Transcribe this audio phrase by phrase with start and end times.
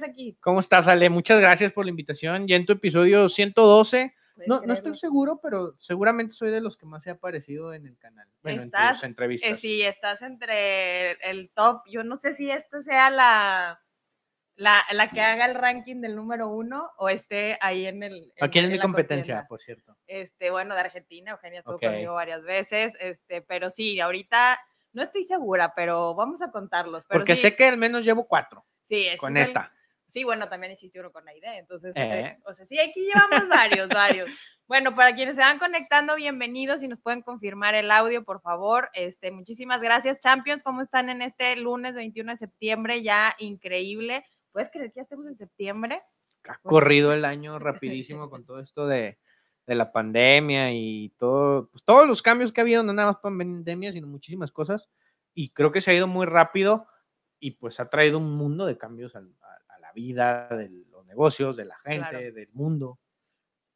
[0.00, 0.36] vez aquí.
[0.40, 1.10] ¿Cómo estás, Ale?
[1.10, 2.46] Muchas gracias por la invitación.
[2.46, 4.14] Ya en tu episodio 112.
[4.46, 7.96] No, no estoy seguro, pero seguramente soy de los que más he aparecido en el
[7.96, 8.28] canal.
[8.42, 9.50] Bueno, estás, en tus entrevistas.
[9.50, 11.82] Eh, sí, estás entre el top.
[11.86, 13.80] Yo no sé si esto sea la,
[14.56, 18.32] la, la, que haga el ranking del número uno o esté ahí en el.
[18.38, 19.96] Aquí en, mi competencia, por cierto.
[20.06, 24.58] Este, bueno, de Argentina, Eugenia estuvo conmigo varias veces, este, pero sí, ahorita
[24.92, 27.04] no estoy segura, pero vamos a contarlos.
[27.08, 28.66] Porque sé que al menos llevo cuatro.
[28.84, 29.72] Sí, este con esta.
[30.06, 32.38] Sí, bueno, también hiciste uno con Aide, entonces, eh, eh.
[32.44, 34.30] o sea, sí, aquí llevamos varios, varios.
[34.68, 38.88] Bueno, para quienes se van conectando, bienvenidos y nos pueden confirmar el audio, por favor.
[38.94, 40.62] Este, muchísimas gracias, Champions.
[40.62, 43.02] ¿Cómo están en este lunes 21 de septiembre?
[43.02, 44.24] Ya increíble.
[44.52, 46.02] ¿Puedes creer que ya estemos en septiembre?
[46.48, 49.18] Ha corrido el año rapidísimo con todo esto de,
[49.66, 53.20] de la pandemia y todo, pues todos los cambios que ha habido, no nada más
[53.20, 54.88] pandemia, sino muchísimas cosas.
[55.34, 56.86] Y creo que se ha ido muy rápido
[57.40, 59.28] y pues ha traído un mundo de cambios a, la
[59.96, 63.00] vida, de los negocios, de la gente, del mundo.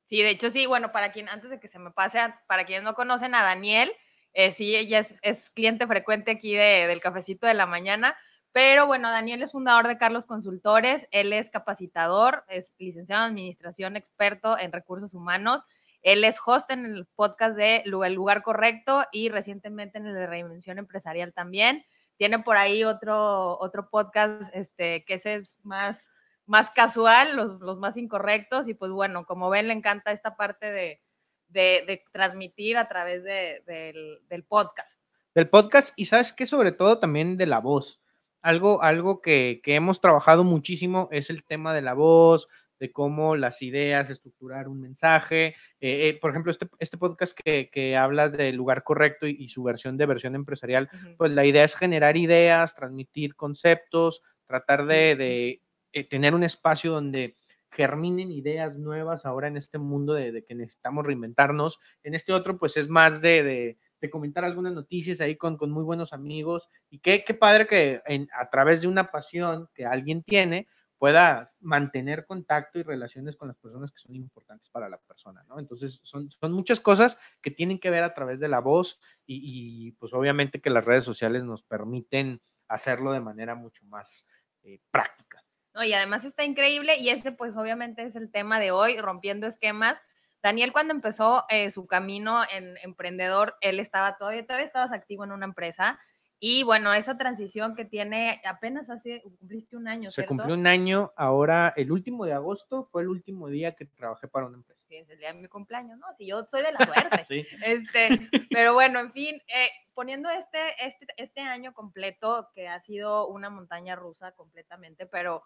[0.06, 2.84] Sí, de hecho sí, bueno, para quien, antes de que se me pase, para quienes
[2.84, 3.90] no conocen a Daniel,
[4.32, 8.16] eh, sí, ella es, es, cliente frecuente aquí de, del cafecito de la mañana,
[8.52, 13.96] pero bueno, Daniel es fundador de Carlos Consultores, él es capacitador, es licenciado en administración,
[13.96, 15.62] experto en recursos humanos,
[16.02, 20.26] él es host en el podcast de El Lugar Correcto y recientemente en el de
[20.26, 21.84] Reinvención Empresarial también.
[22.20, 26.06] Tiene por ahí otro, otro podcast este, que ese es más,
[26.44, 30.70] más casual, los, los más incorrectos y pues bueno, como ven, le encanta esta parte
[30.70, 31.00] de,
[31.48, 35.00] de, transmitir a través de, del, del podcast.
[35.34, 38.02] Del podcast y sabes que sobre todo también de la voz
[38.42, 42.48] algo, algo que, hemos trabajado muchísimo es el tema de la voz,
[42.80, 45.54] de cómo las ideas, estructurar un mensaje.
[45.80, 49.62] Eh, eh, por ejemplo, este, este podcast que, que, hablas del lugar correcto y, su
[49.62, 50.88] versión de versión empresarial,
[51.18, 55.60] pues la idea es generar ideas, transmitir conceptos, tratar de,
[55.92, 57.36] eh, tener un espacio donde
[57.70, 61.78] germinen ideas nuevas ahora en este mundo de, que necesitamos reinventarnos.
[62.02, 65.84] En este otro, pues es más de de comentar algunas noticias ahí con, con muy
[65.84, 66.70] buenos amigos.
[66.88, 68.00] Y qué, qué padre que
[68.32, 70.68] a través de una pasión que alguien tiene,
[71.00, 75.58] pueda mantener contacto y relaciones con las personas que son importantes para la persona, ¿no?
[75.58, 79.92] Entonces, son, son muchas cosas que tienen que ver a través de la voz y,
[79.92, 84.26] pues obviamente que las redes sociales nos permiten hacerlo de manera mucho más
[84.62, 85.42] eh, práctica.
[85.72, 89.46] No, y además está increíble y ese pues obviamente es el tema de hoy, rompiendo
[89.46, 90.02] esquemas,
[90.42, 95.32] Daniel cuando empezó eh, su camino en emprendedor, él estaba todavía, todavía estabas activo en
[95.32, 95.98] una empresa
[96.42, 100.10] y bueno, esa transición que tiene apenas hace, cumpliste un año.
[100.10, 104.26] Se cumplió un año, ahora el último de agosto fue el último día que trabajé
[104.26, 104.80] para una empresa.
[104.88, 106.06] Es el día de mi cumpleaños, ¿no?
[106.16, 107.24] Si yo soy de la suerte.
[107.28, 107.46] sí.
[107.62, 108.08] este,
[108.50, 113.50] pero bueno, en fin, eh, poniendo este, este, este año completo, que ha sido una
[113.50, 115.44] montaña rusa completamente, pero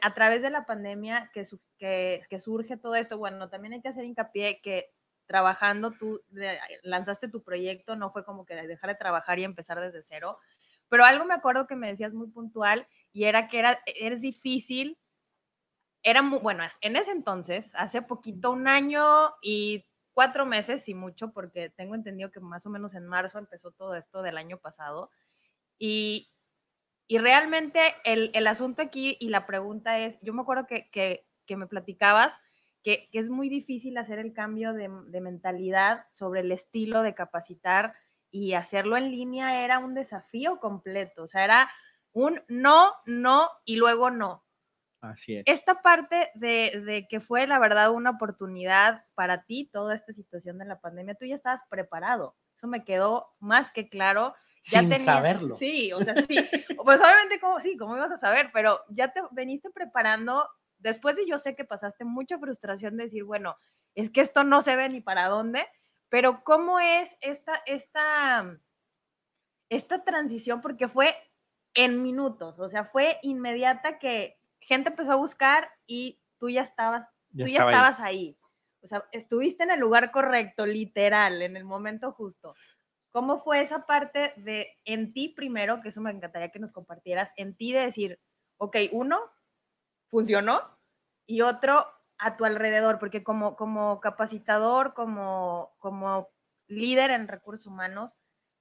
[0.00, 1.44] a través de la pandemia que,
[2.28, 4.92] que, surge todo esto, bueno, también hay que hacer hincapié que
[5.26, 6.20] trabajando tú,
[6.82, 10.38] lanzaste tu proyecto, no fue como que dejar de trabajar y empezar desde cero,
[10.88, 14.98] pero algo me acuerdo que me decías muy puntual y era que era, es difícil,
[16.02, 21.32] era muy, bueno, en ese entonces, hace poquito, un año y cuatro meses y mucho,
[21.32, 25.10] porque tengo entendido que más o menos en marzo empezó todo esto del año pasado,
[25.78, 26.32] y,
[27.12, 32.38] y realmente el, asunto aquí y la pregunta es, yo me acuerdo que, me platicabas
[32.82, 34.88] que, es muy difícil hacer el cambio de,
[35.20, 37.94] mentalidad sobre el estilo de capacitar
[38.30, 41.70] y hacerlo en línea era un desafío completo, o sea, era
[42.12, 44.44] un no, no y luego no.
[45.00, 45.42] Así es.
[45.46, 50.58] Esta parte de, de, que fue la verdad una oportunidad para ti, toda esta situación
[50.58, 52.36] de la pandemia, tú ya estabas preparado.
[52.56, 55.56] Eso me quedó más que claro sin saberlo.
[55.56, 56.36] Sí, o sea, sí.
[56.84, 58.50] pues obviamente, como, sí, ¿cómo ibas a saber?
[58.52, 60.48] Pero ya te veniste preparando,
[60.82, 63.56] después de yo sé que pasaste mucha frustración de decir, bueno,
[63.94, 65.66] es que esto no se ve ni para dónde,
[66.08, 68.58] pero ¿cómo es esta, esta,
[69.68, 70.60] esta transición?
[70.60, 71.16] Porque fue
[71.74, 77.08] en minutos, o sea, fue inmediata que gente empezó a buscar y tú ya estabas,
[77.30, 78.36] tú ya estabas ahí.
[78.82, 82.54] O sea, estuviste en el lugar correcto, literal, en el momento justo.
[83.12, 87.32] ¿Cómo fue esa parte de en ti primero, que eso me encantaría que nos compartieras,
[87.36, 88.18] en ti de decir,
[88.56, 89.20] ok, uno,
[90.12, 90.60] funcionó,
[91.26, 91.86] y otro,
[92.18, 96.28] a tu alrededor, porque como, como capacitador, como, como
[96.68, 98.14] líder en recursos humanos,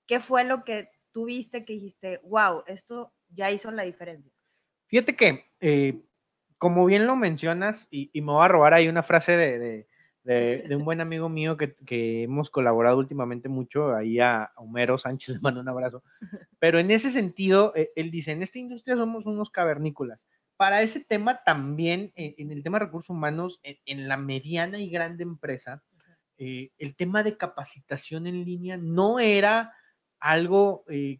[0.07, 4.31] ¿qué fue lo que tuviste que dijiste, wow, esto ya hizo la diferencia?
[4.88, 6.01] Fíjate que, eh,
[6.57, 9.88] como bien lo mencionas, y, me voy a robar ahí una frase de
[10.24, 15.42] de, un buen amigo mío que, hemos colaborado últimamente mucho, ahí a, Homero Sánchez, le
[15.42, 16.04] mando un abrazo.
[16.59, 20.25] Pero en ese sentido, eh, él dice, en esta industria somos unos cavernícolas.
[20.61, 25.23] Para ese tema también, en, el tema de recursos humanos, en, la mediana y grande
[25.23, 25.81] empresa,
[26.37, 29.73] eh, el tema de capacitación en línea no era
[30.19, 31.19] algo eh,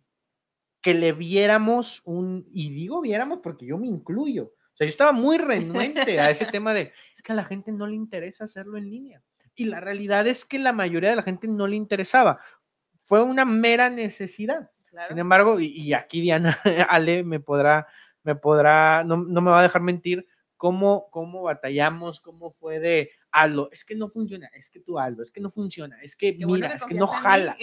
[0.80, 5.12] que le viéramos un, y digo viéramos porque yo me incluyo, o sea, yo estaba
[5.12, 8.78] muy renuente a ese tema de, es que a la gente no le interesa hacerlo
[8.78, 9.24] en línea.
[9.56, 12.40] Y la realidad es que la mayoría de la gente no le interesaba.
[13.06, 14.70] Fue una mera necesidad.
[15.08, 16.60] Sin embargo, y, aquí Diana
[16.90, 17.88] Ale me podrá,
[18.24, 20.28] me podrá, no, no, me va a dejar mentir
[20.58, 25.24] cómo, cómo batallamos, cómo fue de Aldo, es que no funciona, es que tú Aldo,
[25.24, 27.58] es que no funciona, es que mira, es que no jala.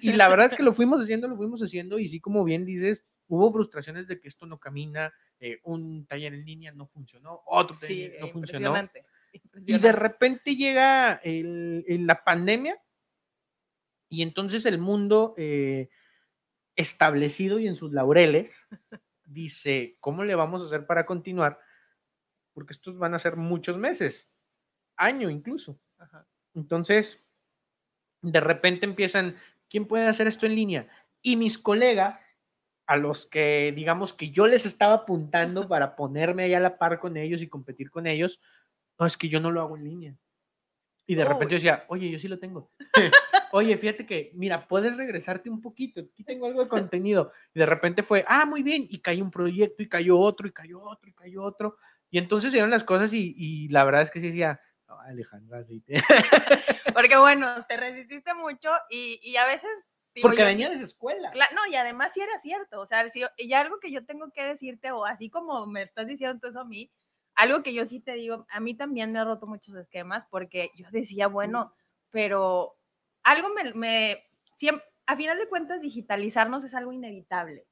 [0.00, 2.64] Y, la verdad es que lo fuimos haciendo, lo fuimos haciendo, y sí, como bien
[2.64, 7.42] dices, hubo frustraciones de que esto no camina, eh, un taller en línea no funcionó,
[7.46, 8.74] otro taller no funcionó.
[9.66, 12.80] Y de repente llega el, la pandemia
[14.08, 15.90] y entonces el mundo eh,
[16.76, 18.50] establecido y en sus laureles
[19.28, 21.60] dice, ¿cómo le vamos a hacer para continuar?
[22.52, 24.28] Porque estos van a ser muchos meses,
[24.96, 25.78] año incluso.
[26.54, 27.24] Entonces,
[28.22, 29.36] de repente empiezan,
[29.68, 30.88] ¿quién puede hacer esto en línea?
[31.22, 32.36] Y mis colegas,
[32.86, 36.98] a los que digamos que yo les estaba apuntando para ponerme ahí a la par
[36.98, 38.40] con ellos y competir con ellos,
[38.98, 40.16] no, es que yo no lo hago en línea.
[41.06, 42.70] Y de repente yo decía, oye, yo sí lo tengo.
[43.52, 47.32] oye, fíjate que, mira, puedes regresarte un poquito, aquí tengo algo de contenido.
[47.54, 50.52] Y de repente fue, ah, muy bien, y cayó un proyecto, y cayó otro, y
[50.52, 51.76] cayó otro, y cayó otro.
[52.10, 55.64] Y entonces se las cosas y, y, la verdad es que sí decía, no, Alejandra,
[55.64, 55.84] sí.
[56.94, 59.70] Porque bueno, te resististe mucho y, y a veces...
[60.20, 61.30] Porque venía de esa escuela.
[61.32, 64.44] no, y además sí era cierto, o sea, si, y algo que yo tengo que
[64.44, 66.90] decirte, o así como me estás diciendo todo eso a mí,
[67.38, 70.72] algo que yo sí te digo, a mí también me ha roto muchos esquemas porque
[70.74, 71.72] yo decía, bueno,
[72.10, 72.77] pero
[73.28, 74.24] algo me,
[75.06, 77.66] a final de cuentas, digitalizarnos es algo inevitable.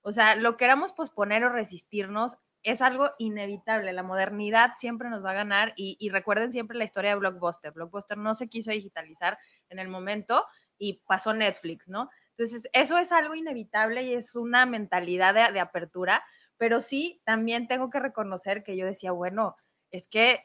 [0.00, 3.92] O sea, lo queramos posponer o resistirnos es algo inevitable.
[3.92, 7.72] La modernidad siempre nos va a ganar y, recuerden siempre la historia de Blockbuster.
[7.72, 9.38] Blockbuster no se quiso digitalizar
[9.68, 10.46] en el momento
[10.78, 12.08] y pasó Netflix, ¿no?
[12.30, 16.24] Entonces, eso es algo inevitable y es una mentalidad de apertura,
[16.56, 19.56] pero sí, también tengo que reconocer que yo decía, bueno,
[19.90, 20.42] es que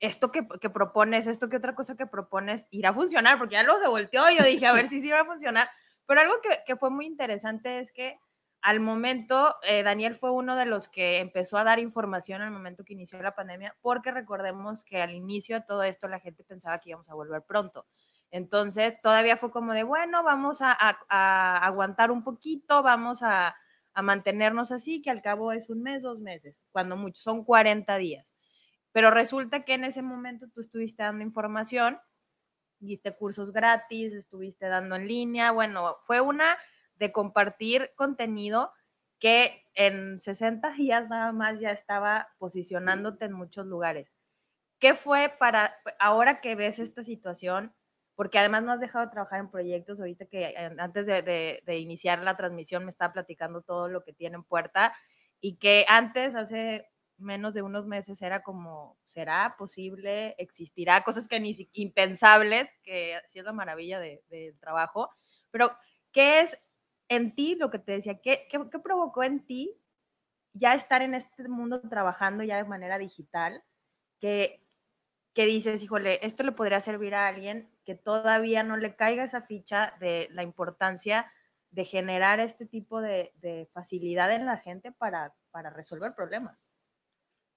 [0.00, 3.80] esto que, propones, esto que otra cosa que propones, irá a funcionar, porque ya luego
[3.80, 5.68] se volteó y yo dije, a ver si sí va a funcionar.
[6.06, 6.34] Pero algo
[6.66, 8.18] que, fue muy interesante es que
[8.62, 12.84] al momento, eh, Daniel fue uno de los que empezó a dar información al momento
[12.84, 16.80] que inició la pandemia, porque recordemos que al inicio de todo esto la gente pensaba
[16.80, 17.86] que íbamos a volver pronto.
[18.30, 20.72] Entonces, todavía fue como de, bueno, vamos a
[21.64, 23.56] aguantar un poquito, vamos a,
[23.96, 27.96] a mantenernos así, que al cabo es un mes, dos meses, cuando mucho, son 40
[27.96, 28.35] días.
[28.96, 32.00] Pero resulta que en ese momento tú estuviste dando información,
[32.78, 36.56] diste cursos gratis, estuviste dando en línea, bueno, fue una
[36.94, 38.72] de compartir contenido
[39.18, 44.10] que en 60 días nada más ya estaba posicionándote en muchos lugares.
[44.78, 47.74] ¿Qué fue para ahora que ves esta situación?
[48.14, 50.00] porque además no has dejado de trabajar en proyectos.
[50.00, 54.36] Ahorita que eh, antes de, iniciar la transmisión me estaba platicando todo lo que tiene
[54.36, 54.94] en puerta
[55.38, 60.34] y que antes, hace menos de unos meses, era como, ¿será posible?
[60.38, 61.02] ¿Existirá?
[61.04, 65.10] Cosas que ni impensables, que ha sido la maravilla del trabajo.
[65.50, 65.70] Pero,
[66.12, 66.58] ¿qué es
[67.08, 68.20] en ti lo que te decía?
[68.20, 69.74] ¿Qué, qué, provocó en ti
[70.52, 73.62] ya estar en este mundo trabajando ya de manera digital?
[74.20, 74.62] Que,
[75.34, 79.42] que dices, híjole, esto le podría servir a alguien que todavía no le caiga esa
[79.42, 81.30] ficha de la importancia
[81.70, 86.65] de generar este tipo de, facilidad en la gente para, para resolver problemas.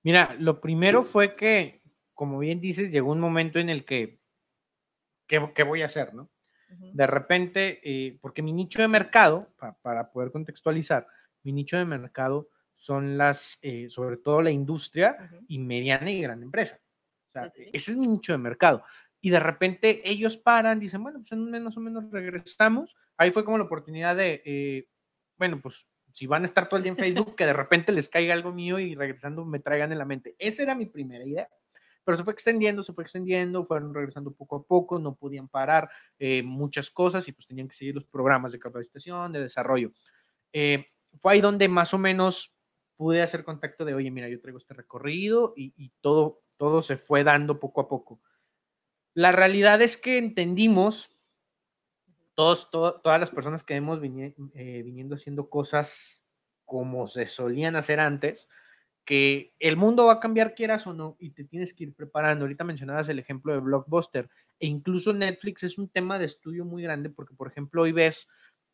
[0.03, 1.81] Mira, lo primero fue que,
[2.13, 4.19] como bien dices, llegó un momento en el que,
[5.27, 6.13] ¿qué, voy a hacer?
[6.13, 6.29] ¿no?
[6.69, 11.07] De repente, eh, porque mi nicho de mercado, para poder contextualizar,
[11.43, 16.41] mi nicho de mercado son las, eh, sobre todo la industria y mediana y gran
[16.41, 16.79] empresa.
[17.73, 18.83] Ese es mi nicho de mercado.
[19.21, 22.95] Y de repente ellos paran, dicen, bueno, pues en un menos o menos regresamos.
[23.17, 24.87] Ahí fue como la oportunidad de, eh,
[25.37, 25.87] bueno, pues
[26.19, 26.97] si van a estar todo el día en
[27.27, 30.35] Facebook, que de repente les caiga algo mío y regresando me traigan en la mente.
[30.37, 31.49] Esa era mi primera idea.
[32.03, 35.89] Pero se fue extendiendo, se fue extendiendo, fueron regresando poco a poco, no podían parar
[36.17, 39.91] eh, muchas cosas y pues tenían que seguir los programas de capacitación, de desarrollo.
[40.51, 40.87] Eh,
[41.19, 42.53] fue ahí donde más o menos
[42.97, 46.97] pude hacer contacto de, oye, mira, yo traigo este recorrido y, y todo todo se
[46.97, 48.19] fue dando poco a poco.
[49.13, 51.09] La realidad es que entendimos,
[52.39, 56.23] todos, todas las personas que hemos eh, viniendo haciendo cosas
[56.63, 58.47] como se solían hacer antes,
[59.03, 62.45] que el mundo va a cambiar quieras o no y te tienes que ir preparando.
[62.45, 66.81] Ahorita mencionabas el ejemplo de Blockbuster e incluso Netflix es un tema de estudio muy
[66.81, 68.29] grande porque, por ejemplo, hoy ves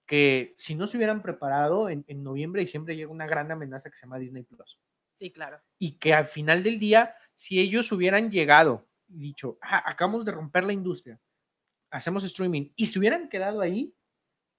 [0.06, 3.90] que si no se hubieran preparado en, en noviembre y diciembre llega una gran amenaza
[3.90, 4.80] que se llama Disney Plus.
[5.16, 5.60] Sí, claro.
[5.80, 10.34] Y que al final del día, si ellos hubieran llegado y dicho, ah, acabamos de
[10.34, 11.20] romper la industria,
[11.96, 13.96] hacemos streaming, y se hubieran quedado ahí,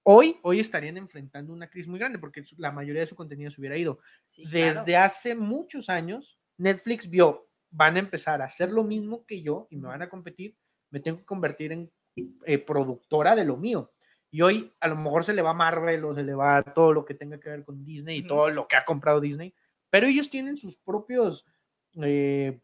[0.03, 3.61] hoy, hoy estarían enfrentando una crisis muy grande porque la mayoría de su contenido se
[3.61, 3.99] hubiera ido.
[4.51, 9.69] Desde hace muchos años, Netflix vio, van a empezar a hacer lo mismo que yo
[9.71, 10.57] y me van a competir,
[10.91, 11.93] me tengo que convertir en
[12.47, 13.93] eh, productora de lo mío.
[14.31, 17.05] Y hoy a lo mejor se le va Marvel o se le va todo lo
[17.05, 19.55] que tenga que ver con Disney y todo lo que ha comprado Disney,
[19.91, 21.47] pero ellos tienen sus propios
[22.03, 22.61] eh,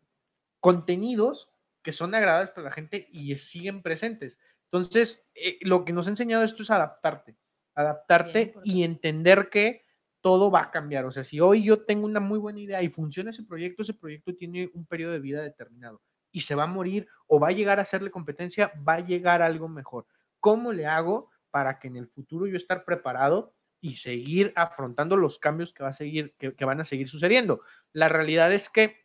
[0.60, 1.50] contenidos
[1.82, 4.38] que son agradables para la gente y siguen presentes.
[4.72, 7.36] Entonces, eh, lo que nos ha enseñado esto es adaptarte,
[7.74, 9.84] adaptarte y entender que
[10.22, 11.04] todo va a cambiar.
[11.04, 13.92] O sea, si hoy yo tengo una muy buena idea y funciona ese proyecto, ese
[13.92, 16.00] proyecto tiene un periodo de vida determinado
[16.30, 19.42] y se va a morir o va a llegar a hacerle competencia, va a llegar
[19.42, 20.06] algo mejor.
[20.40, 25.38] ¿Cómo le hago para que en el futuro yo estar preparado y seguir afrontando los
[25.38, 27.60] cambios que, va a seguir, que, van a seguir sucediendo?
[27.92, 29.02] La realidad es que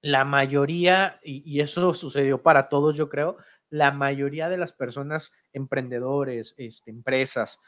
[0.00, 3.36] la mayoría, y, eso sucedió para todos, yo creo,
[3.72, 7.58] la mayoría de las personas, emprendedores, este, empresas,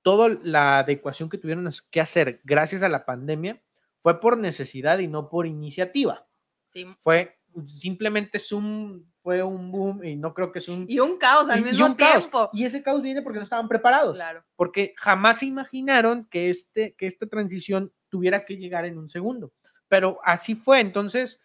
[0.00, 3.62] toda la adecuación que tuvieron que hacer gracias a la pandemia
[4.00, 6.26] fue por necesidad y no por iniciativa.
[6.66, 6.86] Sí.
[7.02, 10.86] Fue simplemente Zoom fue un boom y no creo que es un...
[10.88, 12.48] Y un caos al mismo tiempo.
[12.54, 14.14] Y ese caos viene porque no estaban preparados.
[14.14, 14.42] Claro.
[14.56, 19.52] Porque jamás se imaginaron que, este, que esta transición tuviera que llegar en un segundo.
[19.86, 20.80] Pero así fue.
[20.80, 21.40] Entonces,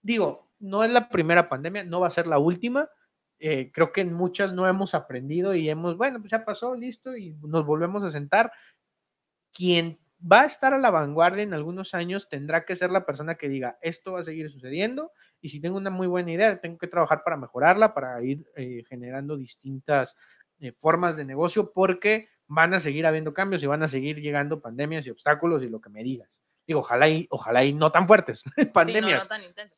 [0.00, 2.88] digo, no es la primera pandemia, no va a ser la última.
[3.40, 7.16] Eh, creo que en muchas no hemos aprendido y hemos, bueno, pues ya pasó, listo,
[7.16, 8.52] y nos volvemos a sentar.
[9.52, 13.36] Quien va a estar a la vanguardia en algunos años tendrá que ser la persona
[13.36, 16.78] que diga, esto va a seguir sucediendo y si tengo una muy buena idea, tengo
[16.78, 20.14] que trabajar para mejorarla, para ir eh, generando distintas
[20.58, 24.60] eh, formas de negocio, porque van a seguir habiendo cambios y van a seguir llegando
[24.60, 26.40] pandemias y obstáculos y lo que me digas.
[26.66, 28.44] Digo, ojalá y, ojalá y no tan fuertes,
[28.74, 29.28] pandemias,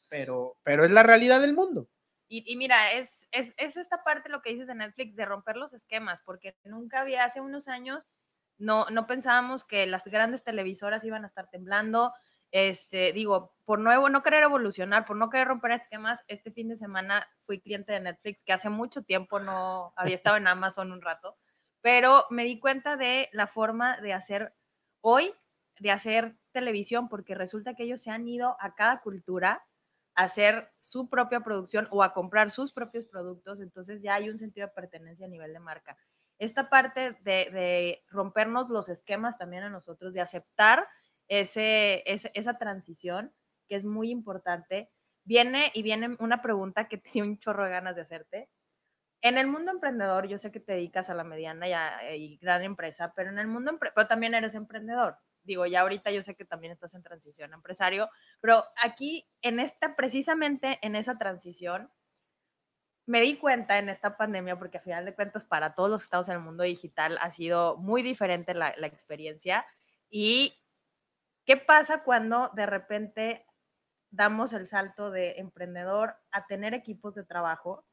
[0.08, 1.88] Pero, pero es la realidad del mundo.
[2.34, 5.74] Y, mira, es, es, es esta parte lo que dices en Netflix de romper los
[5.74, 8.08] esquemas, porque nunca había, hace unos años,
[8.56, 12.14] no, no pensábamos que las grandes televisoras iban a estar temblando,
[12.50, 16.76] este, digo, por nuevo, no querer evolucionar, por no querer romper esquemas, este fin de
[16.76, 21.02] semana fui cliente de Netflix, que hace mucho tiempo no había estado en Amazon un
[21.02, 21.36] rato,
[21.82, 24.54] pero me di cuenta de la forma de hacer
[25.02, 25.34] hoy,
[25.80, 29.66] de hacer televisión, porque resulta que ellos se han ido a cada cultura
[30.14, 34.66] hacer su propia producción o a comprar sus propios productos, entonces ya hay un sentido
[34.66, 35.96] de pertenencia a nivel de marca.
[36.38, 40.86] Esta parte de, rompernos los esquemas también a nosotros, de aceptar
[41.28, 43.32] ese, esa transición,
[43.68, 44.90] que es muy importante.
[45.24, 48.50] Viene y viene una pregunta que tenía un chorro de ganas de hacerte.
[49.22, 51.68] En el mundo emprendedor, yo sé que te dedicas a la mediana
[52.16, 55.16] y, gran empresa, pero en el mundo, pero también eres emprendedor.
[55.44, 58.08] Digo, ya ahorita yo sé que también estás en transición empresario,
[58.40, 61.90] pero aquí, en esta, precisamente en esa transición,
[63.06, 66.28] me di cuenta en esta pandemia, porque a final de cuentas para todos los estados
[66.28, 69.66] en el mundo digital ha sido muy diferente la, la experiencia
[70.08, 70.62] y
[71.44, 73.46] ¿Qué pasa cuando de repente
[74.10, 77.84] damos el salto de emprendedor a tener equipos de trabajo?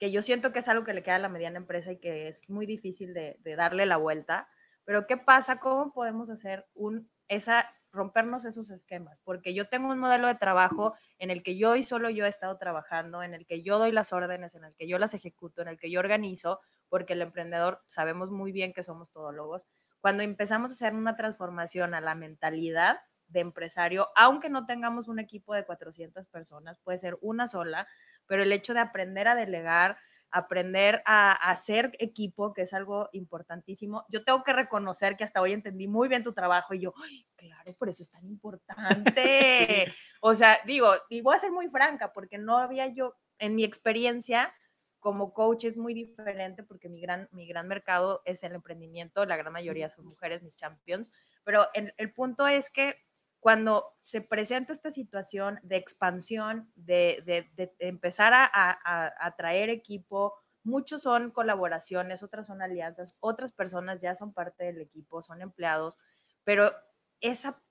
[0.00, 2.28] Que yo siento que es algo que le queda a la mediana empresa y que
[2.28, 4.48] es muy difícil de, darle la vuelta.
[4.86, 5.58] Pero ¿qué pasa?
[5.60, 9.20] ¿Cómo podemos hacer un, esa, rompernos esos esquemas?
[9.22, 12.30] Porque yo tengo un modelo de trabajo en el que yo y solo yo he
[12.30, 15.60] estado trabajando, en el que yo doy las órdenes, en el que yo las ejecuto,
[15.60, 19.66] en el que yo organizo, porque el emprendedor sabemos muy bien que somos todólogos
[20.06, 25.18] cuando empezamos a hacer una transformación a la mentalidad de empresario, aunque no tengamos un
[25.18, 27.88] equipo de 400 personas, puede ser una sola,
[28.26, 29.98] pero el hecho de aprender a delegar,
[30.30, 34.04] aprender a, hacer equipo, que es algo importantísimo.
[34.08, 37.26] Yo tengo que reconocer que hasta hoy entendí muy bien tu trabajo y yo, Ay,
[37.36, 39.92] claro, por eso es tan importante.
[40.20, 43.64] O sea, digo, y voy a ser muy franca, porque no había yo, en mi
[43.64, 44.52] experiencia,
[44.98, 49.36] como coach es muy diferente porque mi gran, mi gran mercado es el emprendimiento, la
[49.36, 51.12] gran mayoría son mujeres, mis champions,
[51.44, 52.96] pero el, el punto es que
[53.40, 59.70] cuando se presenta esta situación de expansión, de, de, de empezar a, a, a, traer
[59.70, 65.42] equipo, muchos son colaboraciones, otras son alianzas, otras personas ya son parte del equipo, son
[65.42, 65.96] empleados,
[66.42, 66.72] pero
[67.20, 67.62] esa,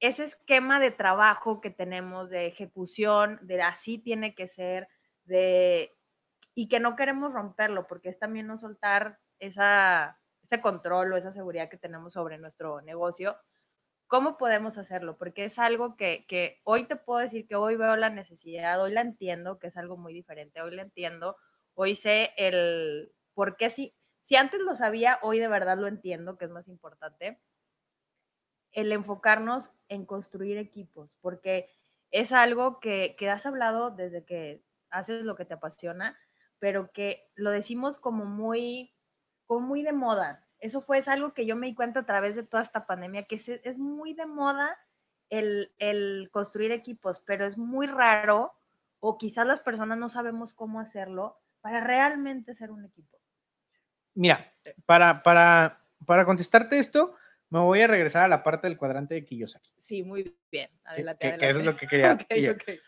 [0.00, 4.88] ese esquema de trabajo que tenemos, de ejecución, de así tiene que ser,
[5.24, 5.92] de
[6.54, 11.30] y que no queremos romperlo porque es también no soltar esa, ese control o esa
[11.30, 13.36] seguridad que tenemos sobre nuestro negocio.
[14.08, 15.16] ¿Cómo podemos hacerlo?
[15.18, 18.92] Porque es algo que, que hoy te puedo decir que hoy veo la necesidad, hoy
[18.92, 21.36] la entiendo, que es algo muy diferente, hoy la entiendo,
[21.74, 26.38] hoy sé el por qué si, si antes lo sabía, hoy de verdad lo entiendo,
[26.38, 27.40] que es más importante.
[28.72, 31.70] el enfocarnos en construir equipos, porque
[32.10, 36.18] es algo que, que has hablado desde que haces lo que te apasiona,
[36.58, 38.94] pero que lo decimos como muy,
[39.46, 40.45] como muy de moda.
[40.60, 43.24] Eso fue es algo que yo me di cuenta a través de toda esta pandemia,
[43.24, 44.78] que es, es muy de moda
[45.30, 48.54] el, el construir equipos, pero es muy raro
[49.00, 53.18] o quizás las personas no sabemos cómo hacerlo para realmente ser un equipo.
[54.14, 54.52] Mira,
[54.86, 57.14] para, para, para contestarte esto,
[57.50, 59.72] me voy a regresar a la parte del cuadrante de Kiyosaki.
[59.78, 60.70] Sí, muy bien.
[60.84, 62.18] Adelante, que, eso es lo que quería.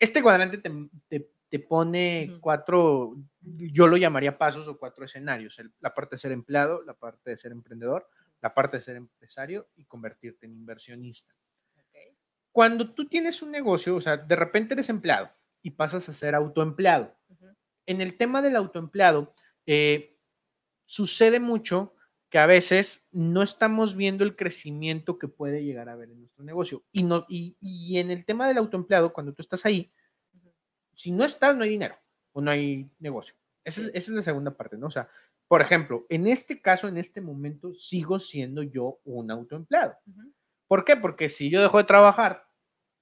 [0.00, 0.70] Este cuadrante te,
[1.08, 5.58] te, pone cuatro, yo lo llamaría pasos o cuatro escenarios.
[5.80, 8.08] la parte de ser empleado, la parte de ser emprendedor,
[8.42, 11.34] la parte de ser empresario y convertirte en inversionista.
[12.52, 15.30] Cuando tú tienes un negocio, o sea, de repente eres empleado
[15.62, 17.14] y pasas a ser autoempleado.
[17.86, 20.18] En el tema del autoempleado, eh,
[20.84, 21.94] sucede mucho
[22.30, 26.44] que a veces no estamos viendo el crecimiento que puede llegar a haber en nuestro
[26.44, 26.84] negocio.
[26.92, 29.92] Y, no, y, en el tema del autoempleado, cuando tú estás ahí,
[30.98, 31.96] si no estás, no hay dinero
[32.32, 33.34] o no hay negocio.
[33.64, 34.88] Esa, es la segunda parte, ¿no?
[34.88, 35.08] O sea,
[35.46, 39.96] por ejemplo, en este caso, en este momento, sigo siendo yo un autoempleado.
[40.66, 40.96] ¿Por qué?
[40.96, 42.46] Porque si yo dejo de trabajar,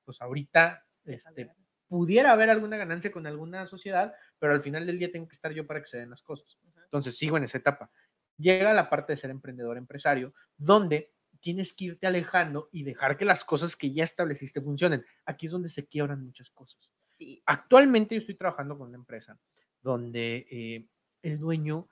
[0.05, 1.51] pues ahorita este,
[1.89, 5.53] pudiera haber alguna ganancia con alguna sociedad, pero al final del día tengo que estar
[5.53, 6.59] yo para que se den las cosas.
[6.85, 7.91] Entonces sigo en esa etapa
[8.39, 13.25] llega la parte de ser emprendedor, empresario, donde tienes que irte alejando y dejar que
[13.25, 15.05] las cosas que ya estableciste funcionen.
[15.25, 16.91] Aquí es donde se quiebran muchas cosas.
[17.47, 19.39] Actualmente yo estoy trabajando con una empresa
[19.83, 20.89] donde eh,
[21.23, 21.89] el dueño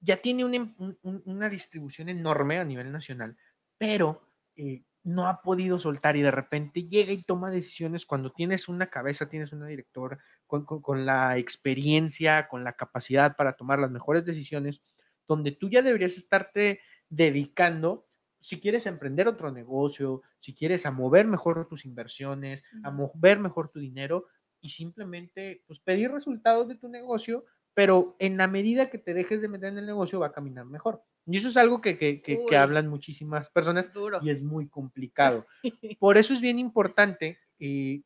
[0.00, 3.36] ya tiene una, distribución enorme a nivel nacional,
[3.78, 8.68] pero eh, no ha podido soltar y de repente llega y toma decisiones cuando tienes
[8.68, 14.24] una cabeza, tienes una directora con la experiencia, con la capacidad para tomar las mejores
[14.24, 14.82] decisiones
[15.26, 18.06] donde tú ya deberías estarte dedicando,
[18.44, 23.70] si quieres emprender otro negocio, si quieres a mover mejor tus inversiones, a mover mejor
[23.70, 24.26] tu dinero
[24.60, 29.40] y simplemente pues pedir resultados de tu negocio, pero en la medida que te dejes
[29.40, 31.02] de meter en el negocio va a caminar mejor.
[31.24, 33.88] Y eso es algo que, que, hablan muchísimas personas
[34.20, 35.46] y es muy complicado.
[35.98, 38.02] Por eso es bien importante, y eh,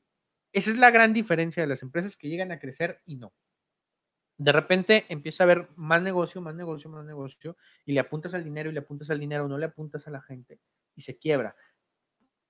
[0.53, 3.33] esa es la gran diferencia de las empresas que llegan a crecer y no
[4.39, 8.45] de repente empieza a haber más negocio, más negocio, más negocio, y le apuntas al
[8.45, 10.61] dinero y le apuntas al dinero, no le apuntas a la gente
[10.95, 11.57] y se quiebra.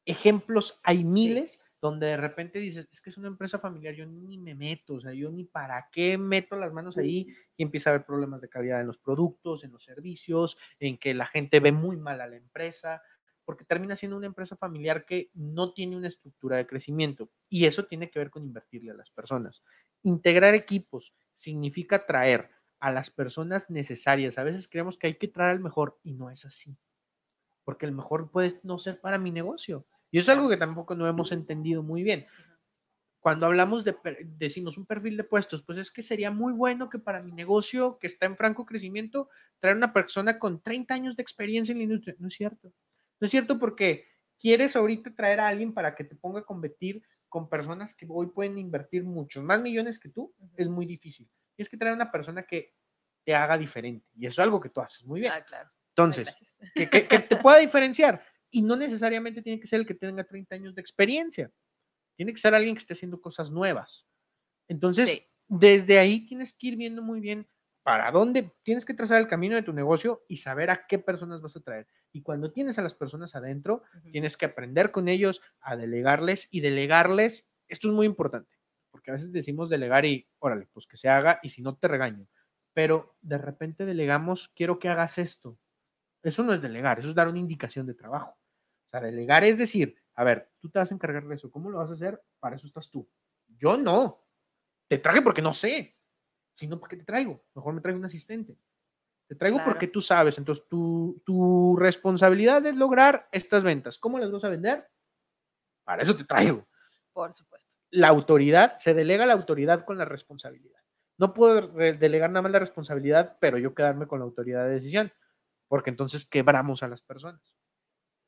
[0.05, 4.37] Ejemplos hay miles donde de repente dices, es que es una empresa familiar, yo ni
[4.37, 7.95] me meto, o sea, yo ni para qué meto las manos ahí y empieza a
[7.95, 11.73] haber problemas de calidad en los productos, en los servicios, en que la gente ve
[11.73, 13.01] muy mal a la empresa,
[13.45, 17.87] porque termina siendo una empresa familiar que no tiene una estructura de crecimiento y eso
[17.87, 19.63] tiene que ver con invertirle a las personas.
[20.03, 24.39] Integrar equipos, significa traer a las personas necesarias.
[24.39, 26.77] A veces creemos que hay que traer al mejor y no es así,
[27.65, 29.87] porque el mejor puede no ser para mi negocio.
[30.11, 32.27] Y eso es algo que tampoco no hemos entendido muy bien.
[33.21, 33.95] Cuando hablamos de,
[34.37, 37.99] decimos un perfil de puestos, pues es que sería muy bueno que para mi negocio
[38.01, 39.29] que está en franco crecimiento,
[39.61, 42.17] traer una persona con 30 años de experiencia en la industria.
[42.19, 42.73] No es cierto.
[43.21, 44.07] No es cierto porque
[44.41, 48.29] quieres ahorita traer a alguien para que te ponga a competir con personas que hoy
[48.29, 51.29] pueden invertir muchos más millones que tú, es muy difícil.
[51.55, 52.75] Tienes que traer una persona que
[53.25, 54.07] te haga diferente.
[54.17, 55.33] Y eso es algo que tú haces muy bien.
[55.33, 55.71] Ah, claro.
[55.91, 56.41] Entonces,
[56.75, 58.25] que, te pueda diferenciar.
[58.51, 61.51] Y no necesariamente tiene que ser el que tenga 30 años de experiencia.
[62.17, 64.07] Tiene que ser alguien que esté haciendo cosas nuevas.
[64.69, 67.47] Entonces, desde ahí tienes que ir viendo muy bien
[67.89, 71.41] para dónde tienes que trazar el camino de tu negocio y saber a qué personas
[71.41, 71.87] vas a traer.
[72.13, 76.61] Y cuando tienes a las personas adentro, tienes que aprender con ellos a delegarles y
[76.61, 77.49] delegarles.
[77.67, 78.59] Esto es muy importante,
[78.91, 81.89] porque a veces decimos delegar y, órale, pues que se haga y si no te
[81.89, 82.29] regaño.
[82.75, 85.59] Pero de repente delegamos, quiero que hagas esto.
[86.23, 88.33] Eso no es delegar, eso es dar una indicación de trabajo.
[88.33, 91.71] O sea, delegar es decir, a ver, tú te vas a encargar de eso, ¿cómo
[91.71, 92.23] lo vas a hacer?
[92.39, 93.09] Para eso estás tú.
[93.47, 94.27] Yo no.
[94.89, 95.98] Te traje porque no sé
[96.59, 97.41] si no, ¿para qué te traigo?
[97.55, 98.59] Mejor me traigo un asistente.
[99.29, 100.37] Te traigo porque tú sabes.
[100.39, 103.97] Entonces, tu, tu responsabilidad es lograr estas ventas.
[103.99, 104.89] ¿Cómo las vas a vender?
[105.85, 106.67] Para eso te traigo.
[107.13, 107.71] Por supuesto.
[107.91, 110.81] La autoridad, se delega la autoridad con la responsabilidad.
[111.17, 115.13] No puedo delegar nada más la responsabilidad, pero yo quedarme con la autoridad de decisión,
[115.69, 117.57] porque entonces quebramos a las personas.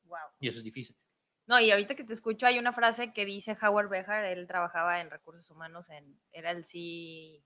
[0.03, 0.17] Wow.
[0.39, 0.95] Y eso es difícil.
[1.47, 5.01] No, y ahorita que te escucho, hay una frase que dice Howard Behar, él trabajaba
[5.01, 7.43] en recursos humanos, en, era el sí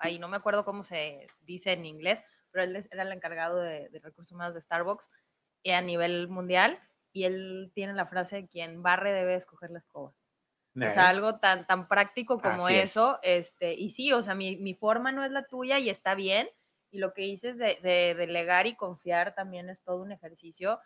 [0.00, 3.88] ahí no me acuerdo cómo se dice en inglés, pero él era el encargado de,
[4.02, 5.08] recursos humanos de Starbucks
[5.62, 6.80] y a nivel mundial,
[7.12, 10.14] y él tiene la frase, quien barre debe escoger la escoba.
[10.76, 14.74] O sea, algo tan, tan práctico como eso, este, y sí, o sea, mi, mi,
[14.74, 16.48] forma no es la tuya y está bien,
[16.92, 20.78] y lo que dices de, de delegar y confiar también es todo un ejercicio,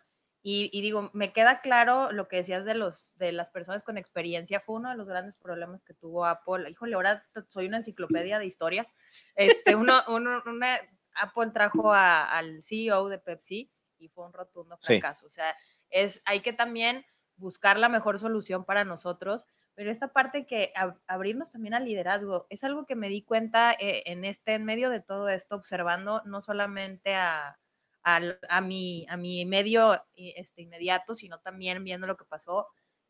[0.45, 4.59] Y, digo, me queda claro lo que decías de, los, de las personas con experiencia.
[4.59, 6.69] Fue uno de los grandes problemas que tuvo Apple.
[6.69, 8.93] Híjole, ahora soy una enciclopedia de historias.
[9.35, 10.77] Este, uno, uno una,
[11.15, 15.27] Apple trajo al CEO de Pepsi y fue un rotundo fracaso.
[15.27, 15.55] O sea,
[15.89, 17.05] es, hay que también
[17.37, 20.73] buscar la mejor solución para nosotros, pero esta parte que
[21.07, 24.89] abrirnos también al liderazgo es algo que me di cuenta eh, en este, en medio
[24.89, 27.57] de todo esto, observando no solamente a,
[28.03, 32.67] a, mi, a mi medio este, inmediato, sino también viendo lo que pasó.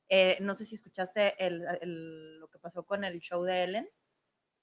[0.10, 1.36] Eh, no sé si escuchaste
[1.82, 3.90] lo que pasó con el show de Ellen.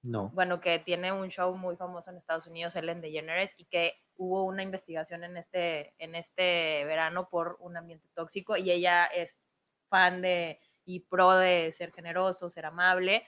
[0.02, 0.30] No.
[0.30, 4.44] Bueno, que tiene un show muy famoso en Estados Unidos, Ellen DeGeneres, y que hubo
[4.44, 9.36] una investigación en este, en este verano por un ambiente tóxico y ella es
[9.88, 13.24] fan de y pro de ser generoso, ser amable.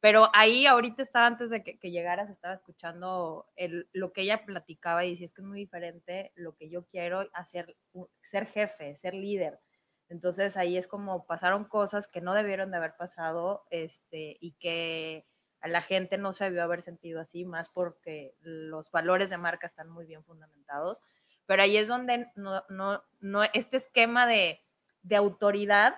[0.00, 4.44] Pero ahí ahorita estaba, antes de que, que llegaras, estaba escuchando el, lo que ella
[4.44, 7.76] platicaba y decía, es que es muy diferente lo que yo quiero hacer,
[8.22, 9.60] ser jefe, ser líder.
[10.08, 15.26] Entonces ahí es como pasaron cosas que no debieron de haber pasado este, y que
[15.60, 19.66] a la gente no se debió haber sentido así, más porque los valores de marca
[19.66, 21.00] están muy bien fundamentados.
[21.46, 24.60] Pero ahí es donde no, no, no este esquema de,
[25.02, 25.96] de autoridad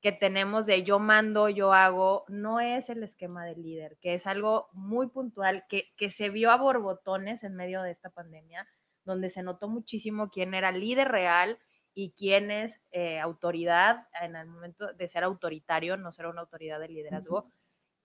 [0.00, 4.26] que tenemos de yo mando, yo hago, no es el esquema del líder, que es
[4.26, 8.66] algo muy puntual, que, que se vio a borbotones en medio de esta pandemia,
[9.04, 11.58] donde se notó muchísimo quién era líder real
[11.92, 16.80] y quién es eh, autoridad en el momento de ser autoritario, no ser una autoridad
[16.80, 17.50] de liderazgo.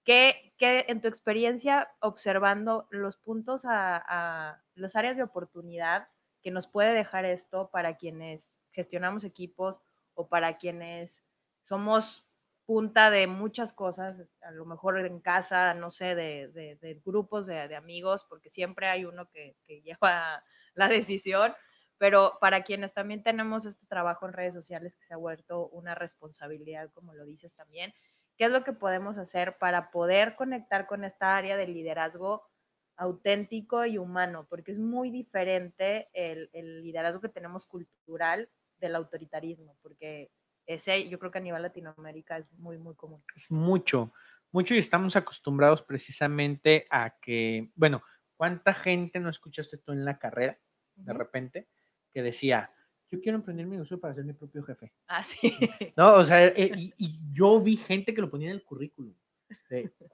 [0.04, 6.10] ¿Qué, en tu experiencia, observando los puntos a, a las áreas de oportunidad
[6.44, 9.82] que nos puede dejar esto para quienes gestionamos equipos
[10.14, 11.24] o para quienes
[11.66, 12.24] somos
[12.66, 18.24] punta de muchas cosas, a lo mejor en casa, no sé, de, grupos de, amigos,
[18.30, 20.44] porque siempre hay uno que, lleva
[20.76, 21.54] la decisión,
[21.98, 25.96] pero para quienes también tenemos este trabajo en redes sociales que se ha vuelto una
[25.96, 27.94] responsabilidad, como lo dices también,
[28.38, 32.48] ¿qué es lo que podemos hacer para poder conectar con esta área del liderazgo
[32.96, 34.46] auténtico y humano?
[34.50, 40.32] Porque es muy diferente el, el liderazgo que tenemos cultural del autoritarismo, porque
[40.66, 43.24] ese yo creo que a nivel Latinoamérica es muy, muy común.
[43.36, 44.14] Es mucho,
[44.52, 48.02] mucho y estamos acostumbrados precisamente a que, bueno,
[48.36, 50.58] ¿cuánta gente no escuchaste tú en la carrera
[50.96, 51.68] de repente
[52.12, 52.72] que decía,
[53.12, 54.94] yo quiero emprender mi negocio para ser mi propio jefe?
[55.08, 55.38] Ah, sí.
[55.98, 59.14] No, o sea, eh, y, yo vi gente que lo ponía en el currículum.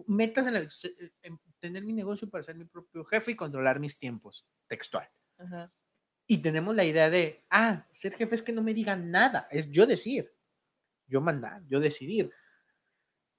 [0.07, 0.69] metas en el,
[1.59, 5.07] tener mi negocio para ser mi propio jefe y controlar mis tiempos, textual.
[6.27, 9.69] Y tenemos la idea de, ah, ser jefe es que no me digan nada, es
[9.69, 10.31] yo decir
[11.11, 12.31] yo mandar, yo decidir.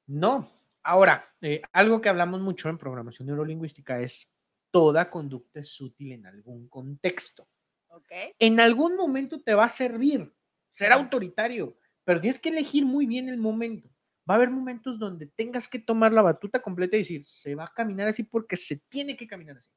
[0.06, 0.52] No.
[0.84, 4.30] Ahora, eh, algo que hablamos mucho en programación neurolingüística es
[4.70, 7.48] toda conducta es útil en algún contexto.
[7.88, 8.32] Okay.
[8.38, 10.32] En algún momento te va a servir
[10.70, 13.88] ser autoritario, pero tienes que elegir muy bien el momento.
[14.28, 17.64] Va a haber momentos donde tengas que tomar la batuta completa y decir, se va
[17.64, 19.70] a caminar así porque se tiene que caminar así.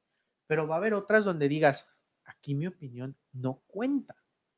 [0.46, 1.86] Pero va a haber otras donde digas,
[2.24, 4.16] aquí mi opinión no cuenta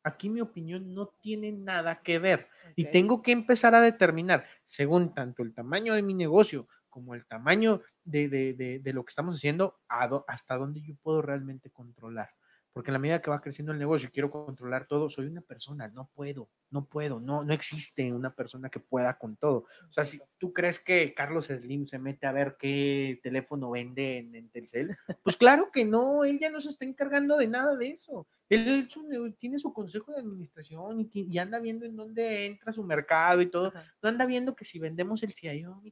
[0.08, 5.14] aquí mi opinión no tiene nada que ver y tengo que empezar a determinar, según
[5.14, 9.78] tanto el tamaño de mi negocio como el tamaño de, de lo que estamos haciendo,
[9.88, 12.30] hasta dónde yo puedo realmente controlar
[12.78, 15.40] porque en la medida que va creciendo el negocio y quiero controlar todo, soy una
[15.40, 19.64] persona, no puedo, no puedo, no, no existe una persona que pueda con todo.
[19.88, 24.18] O sea, si tú crees que Carlos Slim se mete a ver qué teléfono vende
[24.18, 27.88] en, Telcel, pues claro que no, él ya no se está encargando de nada de
[27.88, 28.28] eso.
[28.48, 28.88] Él,
[29.40, 33.72] tiene su consejo de administración y, anda viendo en dónde entra su mercado y todo.
[34.00, 35.82] No anda viendo que si vendemos el CIO,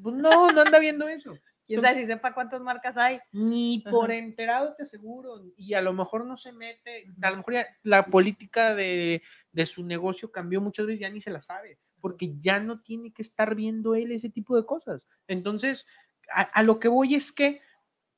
[0.00, 1.36] pues no, no anda viendo eso.
[1.66, 3.18] Quién sabe si sepa cuántas marcas hay.
[3.32, 5.42] Ni por enterado te aseguro.
[5.56, 9.22] Y a lo mejor no se mete, a lo mejor la política de,
[9.64, 13.22] su negocio cambió muchas veces, ya ni se la sabe, porque ya no tiene que
[13.22, 15.08] estar viendo él ese tipo de cosas.
[15.26, 15.86] Entonces,
[16.32, 17.60] a, lo que voy es que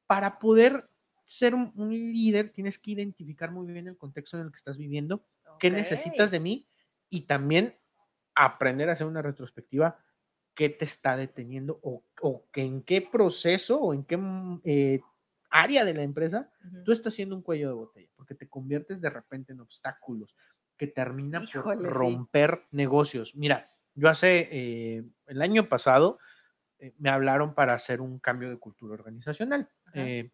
[0.06, 0.90] para poder
[1.24, 5.24] ser un, líder tienes que identificar muy bien el contexto en el que estás viviendo,
[5.58, 6.68] qué necesitas de mí
[7.08, 7.78] y también
[8.34, 9.98] aprender a hacer una retrospectiva
[10.58, 15.00] qué te está deteniendo o, que en qué proceso o en qué mm, eh,
[15.50, 16.50] área de la empresa
[16.84, 20.34] tú estás haciendo un cuello de botella, porque te conviertes de repente en obstáculos
[20.76, 23.36] que termina por romper negocios.
[23.36, 26.18] Mira, yo hace eh, el año pasado
[26.80, 29.70] eh, me hablaron para hacer un cambio de cultura organizacional.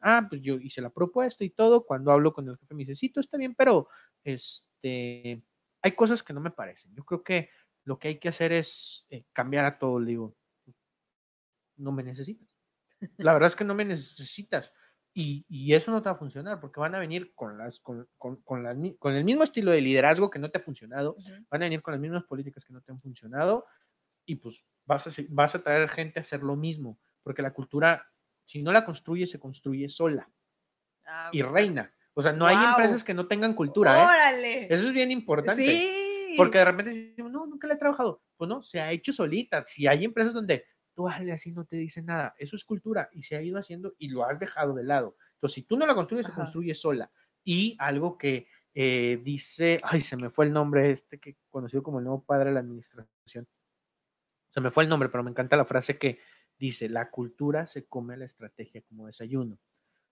[0.01, 1.85] ah, pues yo hice la propuesta y todo.
[1.85, 3.89] Cuando hablo con el jefe me dice, sí, todo está bien, pero
[4.25, 5.43] este,
[5.83, 6.95] hay cosas que no me parecen.
[6.95, 7.51] Yo creo que
[7.85, 10.01] lo que hay que hacer es eh, cambiar a todo.
[10.01, 10.37] Le digo,
[11.77, 12.49] no me necesitas.
[13.19, 14.73] La verdad es que no me necesitas.
[15.17, 18.43] Y, eso no te va a funcionar porque van a venir con, las, con, con,
[18.43, 21.17] con, el mismo estilo de liderazgo que no te ha funcionado,
[21.49, 23.65] van a venir con las mismas políticas que no te han funcionado
[24.27, 28.11] y pues vas a, vas a traer gente a hacer lo mismo, porque la cultura,
[28.45, 30.29] si no la construye, se construye sola
[31.07, 31.95] ah, y reina.
[32.15, 34.01] O sea, no hay empresas que no tengan cultura.
[34.01, 34.05] ¿eh?
[34.05, 34.75] ¡Órale!
[34.75, 35.65] Eso es bien importante.
[35.65, 36.04] Sí.
[36.37, 38.23] Porque de repente decimos, no, nunca la he trabajado.
[38.37, 39.65] Pues no, se ha hecho solita.
[39.65, 42.35] Si hay empresas donde tú hazle así, no te dice nada.
[42.39, 45.17] Eso es cultura y se ha ido haciendo y lo has dejado de lado.
[45.35, 47.11] Entonces, si tú no la construyes, se construye sola.
[47.43, 51.99] Y algo que eh, dice, ay, se me fue el nombre este que conocido como
[51.99, 53.47] el nuevo padre de la administración.
[54.51, 56.19] Se me fue el nombre, pero me encanta la frase que
[56.59, 59.59] dice, la cultura se come la estrategia como desayuno.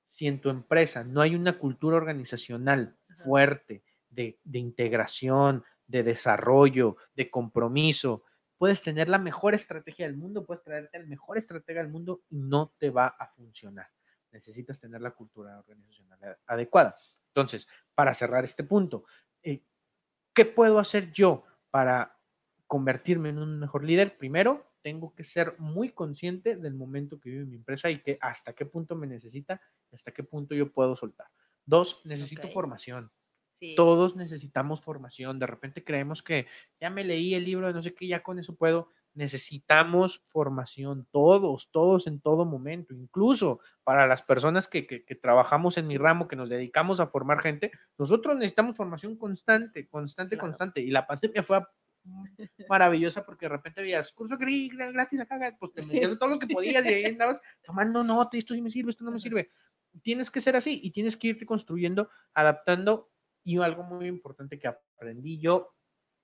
[0.09, 6.97] Si en tu empresa no hay una cultura organizacional fuerte de, de integración, de desarrollo,
[7.15, 8.25] de compromiso,
[8.57, 12.39] puedes tener la mejor estrategia del mundo, puedes traerte el mejor estratega del mundo y
[12.39, 13.89] no te va a funcionar.
[14.31, 16.97] Necesitas tener la cultura organizacional adecuada.
[17.29, 19.05] Entonces, para cerrar este punto,
[19.43, 19.63] eh,
[20.33, 22.17] ¿qué puedo hacer yo para
[22.67, 24.17] convertirme en un mejor líder?
[24.17, 28.55] Primero, tengo que ser muy consciente del momento que vive mi empresa y que hasta
[28.55, 29.61] qué punto me necesita
[29.93, 31.27] hasta qué punto yo puedo soltar.
[31.67, 33.13] Dos, necesito formación.
[33.77, 35.39] Todos necesitamos formación.
[35.39, 36.47] De repente creemos que
[36.81, 38.89] ya me leí el libro de no sé qué, ya con eso puedo.
[39.15, 45.99] Necesitamos formación, todos, todos en todo momento, incluso para las personas que, trabajamos en mi
[45.99, 50.81] ramo, que nos dedicamos a formar gente, nosotros necesitamos formación constante, constante, constante.
[50.81, 51.63] Y la pandemia fue
[52.69, 56.85] maravillosa porque de repente veías curso gratis acá, pues te metías todo lo que podías
[56.85, 59.51] y ahí andabas tomando nota, esto sí me sirve, esto no me sirve.
[60.03, 63.12] Tienes que ser así y tienes que irte construyendo, adaptando
[63.45, 65.75] y algo muy importante que aprendí yo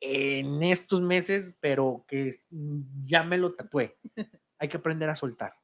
[0.01, 2.35] en estos meses, pero que
[3.05, 3.99] ya me lo tatué.
[4.59, 5.55] Hay que aprender a soltar.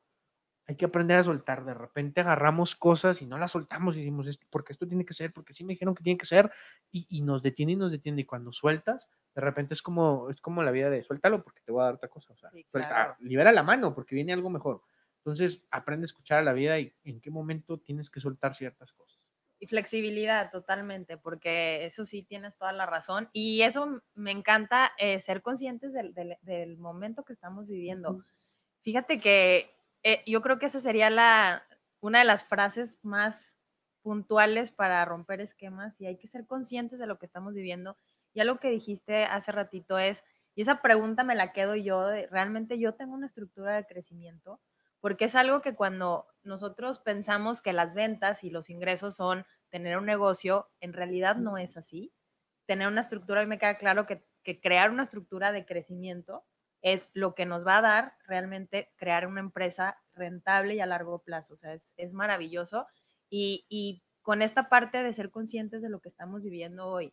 [0.67, 1.64] Hay que aprender a soltar.
[1.64, 5.33] De repente agarramos cosas y no las soltamos y decimos, porque esto tiene que ser,
[5.33, 6.51] porque sí me dijeron que tiene que ser,
[6.90, 8.23] y, nos detiene y nos detiene.
[8.23, 11.73] Y cuando sueltas, de repente es como, es como la vida de suéltalo porque te
[11.73, 12.33] voy a dar otra cosa.
[12.33, 12.51] O sea,
[13.21, 14.83] libera la mano porque viene algo mejor.
[15.19, 18.93] Entonces, aprende a escuchar a la vida y en qué momento tienes que soltar ciertas
[18.93, 19.24] cosas.
[19.64, 23.31] Y flexibilidad totalmente, porque eso sí tienes toda la razón.
[23.33, 28.22] Y eso me encanta, eh, ser conscientes del, momento que estamos viviendo.
[28.83, 31.66] Fíjate que eh, yo creo que esa sería la,
[32.00, 33.57] una de las frases más
[34.03, 37.96] puntuales para romper esquemas y hay que ser conscientes de lo que estamos viviendo.
[38.35, 40.24] Ya lo que dijiste hace ratito es,
[40.55, 44.61] y esa pregunta me la quedo yo, ¿realmente yo tengo una estructura de crecimiento?
[45.05, 49.99] Porque es algo que cuando nosotros pensamos que las ventas y los ingresos son tener
[49.99, 52.11] un negocio, en realidad no es así.
[52.64, 54.25] Tener una estructura, y me queda claro que,
[54.62, 56.47] crear una estructura de crecimiento
[56.81, 61.19] es lo que nos va a dar realmente crear una empresa rentable y a largo
[61.19, 61.53] plazo.
[61.53, 62.87] O sea, es, maravilloso.
[63.29, 67.12] Y, con esta parte de ser conscientes de lo que estamos viviendo hoy,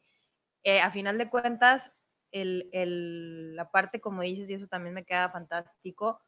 [0.64, 1.92] eh, a final de cuentas,
[2.32, 6.22] la parte, como dices, y eso también me queda fantástico,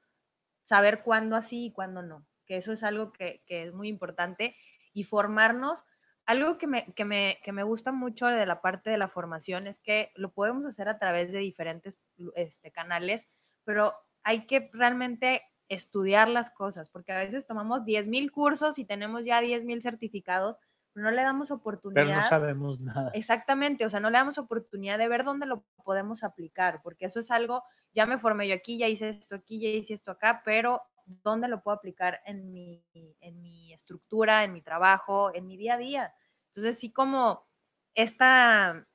[0.63, 4.55] saber cuándo así y cuándo no, que eso es algo que, es muy importante
[4.93, 5.85] y formarnos.
[6.25, 9.67] Algo que me, que, me, que me gusta mucho de la parte de la formación
[9.67, 11.99] es que lo podemos hacer a través de diferentes
[12.35, 13.27] este, canales,
[13.65, 19.25] pero hay que realmente estudiar las cosas, porque a veces tomamos 10.000 cursos y tenemos
[19.25, 20.57] ya 10.000 certificados,
[20.95, 22.05] no le damos oportunidad.
[22.05, 23.11] Pero no sabemos nada.
[23.13, 27.19] Exactamente, o sea, no le damos oportunidad de ver dónde lo podemos aplicar, porque eso
[27.19, 30.41] es algo, ya me formé yo aquí, ya hice esto aquí, ya hice esto acá,
[30.45, 35.57] pero ¿dónde lo puedo aplicar en mi, en mi estructura, en mi trabajo, en mi
[35.57, 36.13] día a día?
[36.47, 37.47] Entonces, sí como
[37.95, 38.87] esta,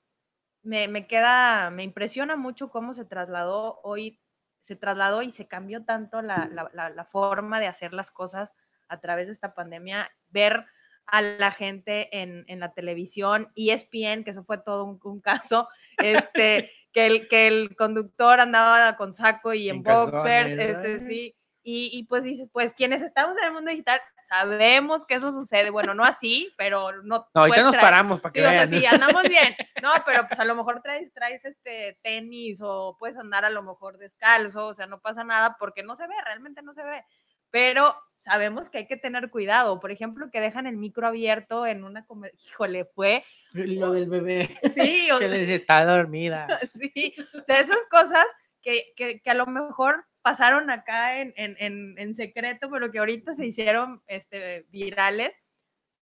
[0.62, 4.20] me, me queda, me impresiona mucho cómo se trasladó hoy,
[4.60, 8.54] se trasladó y se cambió tanto la, la, la forma de hacer las cosas
[8.88, 10.66] a través de esta pandemia, ver
[11.10, 16.70] a la gente en, en la televisión, ESPN, que eso fue todo un, caso, este,
[16.92, 22.04] que, el, que el conductor andaba con saco y en, boxers, este, sí, y, y,
[22.04, 26.04] pues dices, pues quienes estamos en el mundo digital sabemos que eso sucede, bueno, no
[26.04, 27.28] así, pero no.
[27.34, 30.40] No, ahorita nos paramos para que sí, O sea, sí, andamos bien, no, pero pues
[30.40, 34.74] a lo mejor traes, traes este tenis o puedes andar a lo mejor descalzo, o
[34.74, 37.04] sea, no pasa nada porque no se ve, realmente no se ve,
[37.50, 39.80] pero sabemos que hay que tener cuidado.
[39.80, 42.06] Por ejemplo, que dejan el micro abierto en una
[42.46, 43.24] Híjole, fue.
[43.52, 44.58] Lo del bebé.
[44.74, 45.08] Sí.
[45.18, 46.46] que les está dormida.
[46.72, 47.14] Sí.
[47.34, 48.26] O sea, esas cosas
[48.62, 53.34] que, que, que a lo mejor pasaron acá en, en, en, secreto, pero que ahorita
[53.34, 55.34] se hicieron este, virales.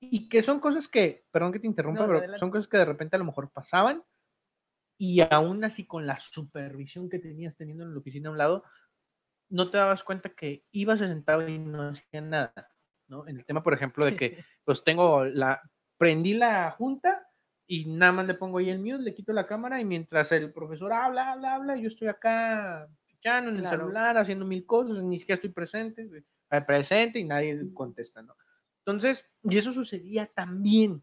[0.01, 3.17] Y que son cosas que, perdón que te interrumpa, pero son cosas que de repente
[3.17, 4.03] a lo mejor pasaban
[4.99, 8.65] y aún así con la supervisión que tenías teniendo en la oficina a un lado,
[9.49, 12.53] no te dabas cuenta que ibas sentado y no hacían nada.
[13.09, 13.27] ¿no?
[13.27, 15.63] En el tema, por ejemplo, de que pues tengo la,
[15.97, 17.29] prendí la junta
[17.67, 20.53] y nada más le pongo ahí el mute, le quito la cámara y mientras el
[20.53, 25.19] profesor habla, habla, habla, yo estoy acá pichando en el celular, haciendo mil cosas, ni
[25.19, 26.09] siquiera estoy presente,
[26.51, 28.37] eh, presente y nadie contesta, ¿no?
[28.85, 31.03] Entonces, y eso sucedía también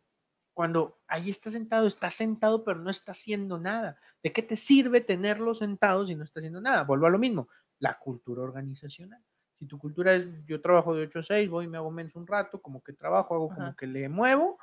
[0.54, 4.00] cuando ahí está sentado, está sentado, pero no está haciendo nada.
[4.22, 6.84] ¿De qué te sirve tenerlo sentado si no está haciendo nada?
[6.84, 7.50] Vuelvo a lo mismo,
[7.84, 9.22] la cultura organizacional.
[9.60, 12.16] Si tu cultura es, yo trabajo de 8 a 6, voy y me hago menos
[12.16, 14.58] un rato, como que trabajo, hago como que le muevo,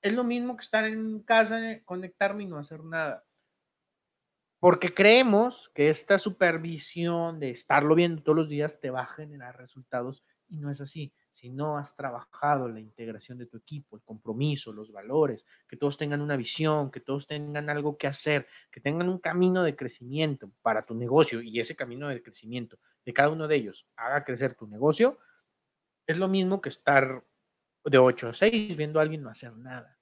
[0.00, 3.24] es lo mismo que estar en casa, eh, conectarme y no hacer nada.
[4.58, 9.58] Porque creemos que esta supervisión de estarlo viendo todos los días te va a generar
[9.58, 11.12] resultados y no es así.
[11.42, 15.98] Si no has trabajado la integración de tu equipo, el compromiso, los valores, que todos
[15.98, 20.52] tengan una visión, que todos tengan algo que hacer, que tengan un camino de crecimiento
[20.62, 24.54] para tu negocio y ese camino de crecimiento de cada uno de ellos haga crecer
[24.54, 25.18] tu negocio,
[26.06, 27.24] es lo mismo que estar
[27.86, 29.98] de 8 a 6 viendo a alguien no hacer nada.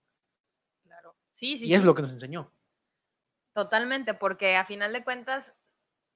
[0.82, 1.16] Claro.
[1.32, 1.68] Sí, sí.
[1.68, 2.52] Y es lo que nos enseñó.
[3.54, 5.54] Totalmente, porque a final de cuentas,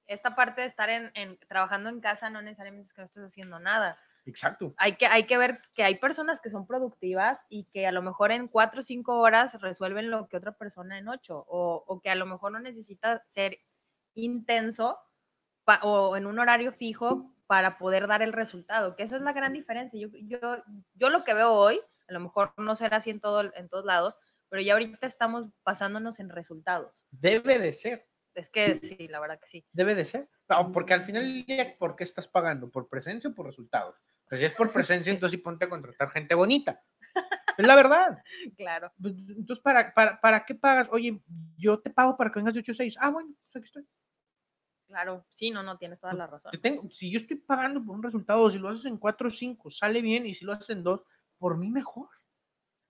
[0.05, 3.57] esta parte de estar en, trabajando en casa no necesariamente es que no estés haciendo
[3.57, 3.99] nada.
[4.25, 4.73] Exacto.
[4.77, 8.01] Hay que, hay que ver que hay personas que son productivas y que a lo
[8.01, 12.01] mejor en cuatro o cinco horas resuelven lo que otra persona en ocho, o, o
[12.01, 13.59] que a lo mejor no necesita ser
[14.15, 14.97] intenso
[15.81, 19.53] o en un horario fijo para poder dar el resultado, que esa es la gran
[19.53, 19.99] diferencia.
[19.99, 20.39] Yo, yo,
[20.93, 23.85] yo lo que veo hoy, a lo mejor no será así en, todo, en todos
[23.85, 24.17] lados,
[24.49, 26.93] pero ya ahorita estamos basándonos en resultados.
[27.11, 28.07] Debe de ser.
[28.33, 29.65] Es que sí, la verdad que sí.
[29.71, 30.29] Debe de ser.
[30.73, 31.45] porque al final
[31.79, 32.69] ¿por qué estás pagando?
[32.69, 33.95] ¿Por presencia o por resultados?
[34.27, 36.81] Pues si es por presencia, entonces sí ponte a contratar gente bonita.
[37.57, 38.21] Es la verdad.
[38.57, 38.91] Claro.
[39.01, 40.87] Pues, entonces, ¿para, para, para qué pagas?
[40.91, 41.21] Oye,
[41.57, 42.97] yo te pago para que vengas de 8 a 6.
[42.99, 43.87] Ah, bueno, pues aquí estoy.
[44.87, 46.51] Claro, sí, no, no, tienes toda la razón.
[46.91, 50.01] si yo estoy pagando por un resultado, si lo haces en 4 o 5, sale
[50.01, 51.01] bien, y si lo haces en 2,
[51.39, 52.09] por mí mejor.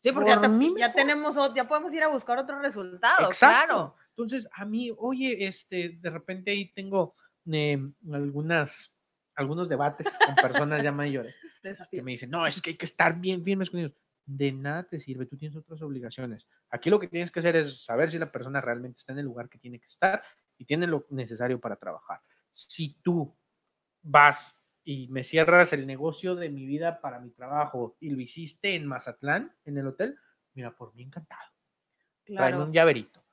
[0.01, 0.29] Sí, porque
[0.77, 3.95] ya, tenemos, ya podemos ir a buscar otro resultado, claro.
[4.09, 8.93] Entonces, a mí, oye, este, de repente ahí tengo em, algunas,
[9.35, 11.35] algunos debates con personas ya mayores
[11.91, 13.93] que me dicen, no, es que hay que estar bien firmes con ellos.
[14.25, 16.47] De nada te sirve, tú tienes otras obligaciones.
[16.69, 19.25] Aquí lo que tienes que hacer es saber si la persona realmente está en el
[19.25, 20.23] lugar que tiene que estar
[20.57, 22.21] y tiene lo necesario para trabajar.
[22.51, 23.37] Si tú
[24.01, 28.75] vas y me cierras el negocio de mi vida para mi trabajo y lo hiciste
[28.75, 30.17] en Mazatlán, en el hotel,
[30.53, 31.51] mira, por mí encantado.
[32.23, 32.63] Claro.
[32.63, 33.23] un llaverito.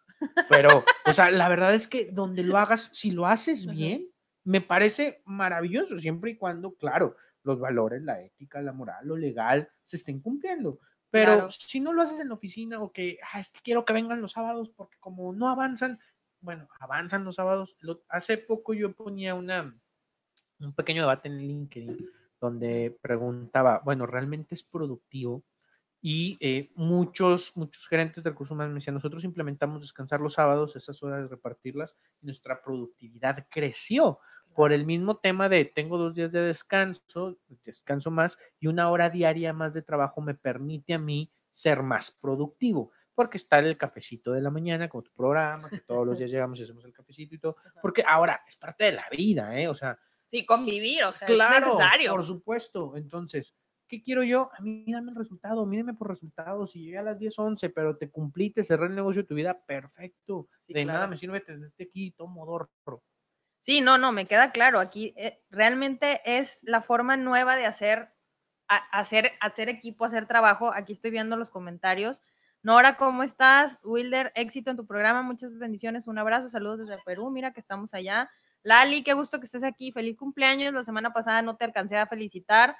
[0.49, 4.12] Pero, o sea, la verdad es que donde lo hagas, si lo haces bien,
[4.45, 9.69] me parece maravilloso, siempre y cuando, claro, los valores, la ética, la moral, lo legal,
[9.85, 10.79] se estén cumpliendo.
[11.11, 13.93] Pero si no lo haces en la oficina o que, ah, es que quiero que
[13.93, 16.01] vengan los sábados porque como no avanzan,
[16.41, 17.77] bueno, avanzan los sábados.
[18.09, 19.79] hace poco yo ponía una,
[20.59, 21.97] un pequeño debate en LinkedIn
[22.41, 25.45] donde preguntaba, bueno, ¿realmente es productivo?
[26.05, 30.75] Y eh, muchos, muchos gerentes de recursos humanos me decían, nosotros implementamos descansar los sábados,
[30.75, 34.19] esas horas repartirlas, y nuestra productividad creció
[34.53, 39.09] por el mismo tema de tengo dos días de descanso, descanso más, y una hora
[39.09, 44.33] diaria más de trabajo me permite a mí ser más productivo porque está el cafecito
[44.33, 47.35] de la mañana con tu programa, que todos los días llegamos y hacemos el cafecito
[47.35, 49.69] y todo, porque ahora es parte de la vida, ¿eh?
[49.69, 49.99] O sea.
[50.27, 52.13] Sí, convivir, o sea, claro, es necesario.
[52.13, 52.97] Por supuesto.
[52.97, 53.55] Entonces,
[53.93, 54.51] ¿qué quiero yo?
[54.57, 56.73] A mí dame el resultado, mídeme por resultados.
[56.73, 59.35] Si llegué a las 10, 11, pero te cumplí, te cerré el negocio de tu
[59.35, 60.49] vida, perfecto.
[60.67, 63.03] de nada me sirve tenerte aquí, tomo dorro.
[63.61, 64.81] Sí, no, no, me queda claro.
[64.81, 68.09] Aquí eh, realmente es la forma nueva de hacer,
[68.67, 70.73] hacer, hacer equipo, hacer trabajo.
[70.73, 72.23] Aquí estoy viendo los comentarios
[72.65, 73.77] Nora, ¿cómo estás?
[73.83, 77.93] Wilder, éxito en tu programa, muchas bendiciones, un abrazo, saludos desde Perú, mira que estamos
[77.93, 78.31] allá.
[78.63, 82.07] Lali, qué gusto que estés aquí, feliz cumpleaños, la semana pasada no te alcancé a
[82.07, 82.77] felicitar,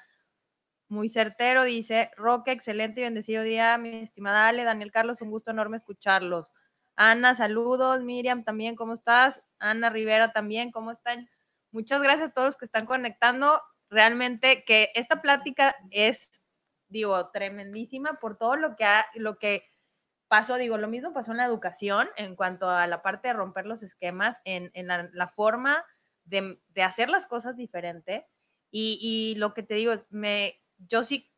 [0.93, 5.51] muy certero, dice Roque, excelente y bendecido día, mi estimada Ale, Daniel Carlos, un gusto
[5.51, 6.53] enorme escucharlos.
[6.95, 9.41] Ana, saludos, Miriam también, ¿cómo estás?
[9.59, 11.27] Ana Rivera también, ¿cómo están?
[11.71, 13.61] Muchas gracias a todos los que están conectando.
[13.89, 16.41] Realmente que esta plática es,
[16.87, 19.65] digo, tremendísima por todo lo que ha, lo que
[20.27, 23.65] pasó, digo, lo mismo pasó en la educación en cuanto a la parte de romper
[23.65, 25.83] los esquemas, en, la, forma
[26.25, 28.27] de, hacer las cosas diferente.
[28.71, 31.31] Y, lo que te digo, me, yo sí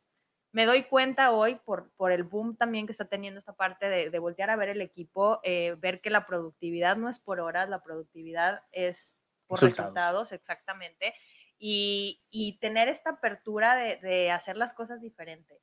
[0.52, 4.20] me doy cuenta hoy por, por el boom también que está teniendo esta parte de,
[4.20, 7.84] voltear a ver el equipo, eh, ver que la productividad no es por horas, la
[7.84, 11.14] productividad es por resultados, exactamente.
[11.58, 15.62] Y, tener esta apertura de, de hacer las cosas diferente.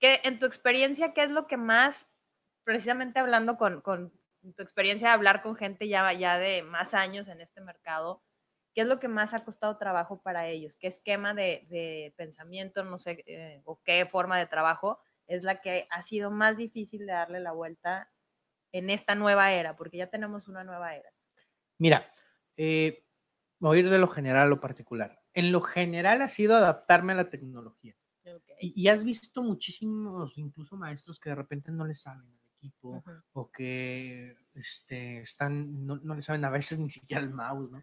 [0.00, 2.08] Que en tu experiencia, ¿qué es lo que más
[2.66, 7.40] precisamente hablando con, tu experiencia de hablar con gente ya, ya de más años en
[7.40, 8.24] este mercado,
[8.76, 10.76] ¿qué es lo que más ha costado trabajo para ellos?
[10.76, 15.88] ¿Qué esquema de, pensamiento, no sé, eh, o qué forma de trabajo es la que
[15.90, 18.12] ha sido más difícil de darle la vuelta
[18.72, 19.76] en esta nueva era?
[19.76, 21.08] Porque ya tenemos una nueva era.
[21.78, 22.12] Mira,
[22.58, 23.02] eh,
[23.60, 25.22] voy a ir de lo general a lo particular.
[25.32, 27.96] En lo general ha sido adaptarme a la tecnología.
[28.60, 32.26] Y, has visto muchísimos, incluso maestros que de repente no le saben
[32.66, 33.02] equipo
[33.32, 37.82] o que este, están, no, le saben a veces ni siquiera el mouse, ¿no?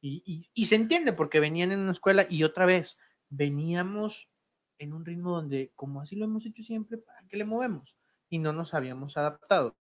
[0.00, 2.98] Y, y, se entiende porque venían en una escuela y otra vez
[3.30, 4.30] veníamos
[4.78, 7.96] en un ritmo donde, como así lo hemos hecho siempre, ¿para qué le movemos?
[8.28, 9.76] Y no nos habíamos adaptado.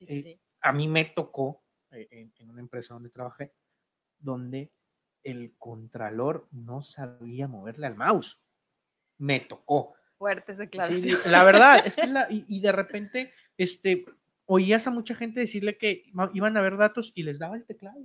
[0.00, 3.52] Eh, a mí me tocó eh, en, una empresa donde trabajé,
[4.18, 4.72] donde
[5.22, 8.40] el contralor no sabía moverle al mouse.
[9.18, 9.94] Me tocó.
[10.18, 11.22] Fuertes declaraciones.
[11.22, 14.04] Sí, la verdad, es que la, y, de repente, este,
[14.44, 16.04] oías a mucha gente decirle que
[16.34, 17.98] iban a ver datos y les daba el teclado,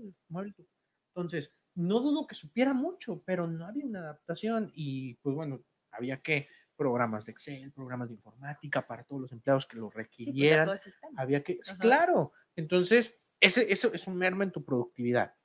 [1.16, 6.22] Entonces, no dudo que supiera mucho, pero no había una adaptación y pues bueno, había
[6.22, 10.70] que programas de Excel, programas de informática para todos los empleados que lo pues, requirieran.
[11.16, 15.36] había que, claro, entonces ese, eso es un merma en tu productividad.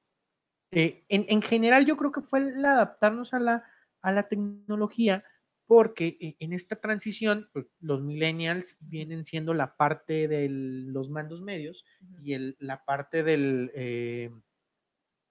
[0.73, 3.65] Eh, en, general, yo creo que fue el adaptarnos a la,
[4.03, 5.25] a la tecnología,
[5.67, 11.43] porque eh, en esta transición, pues, los millennials vienen siendo la parte de los mandos
[11.43, 11.85] medios
[12.23, 14.31] y el, la parte del eh,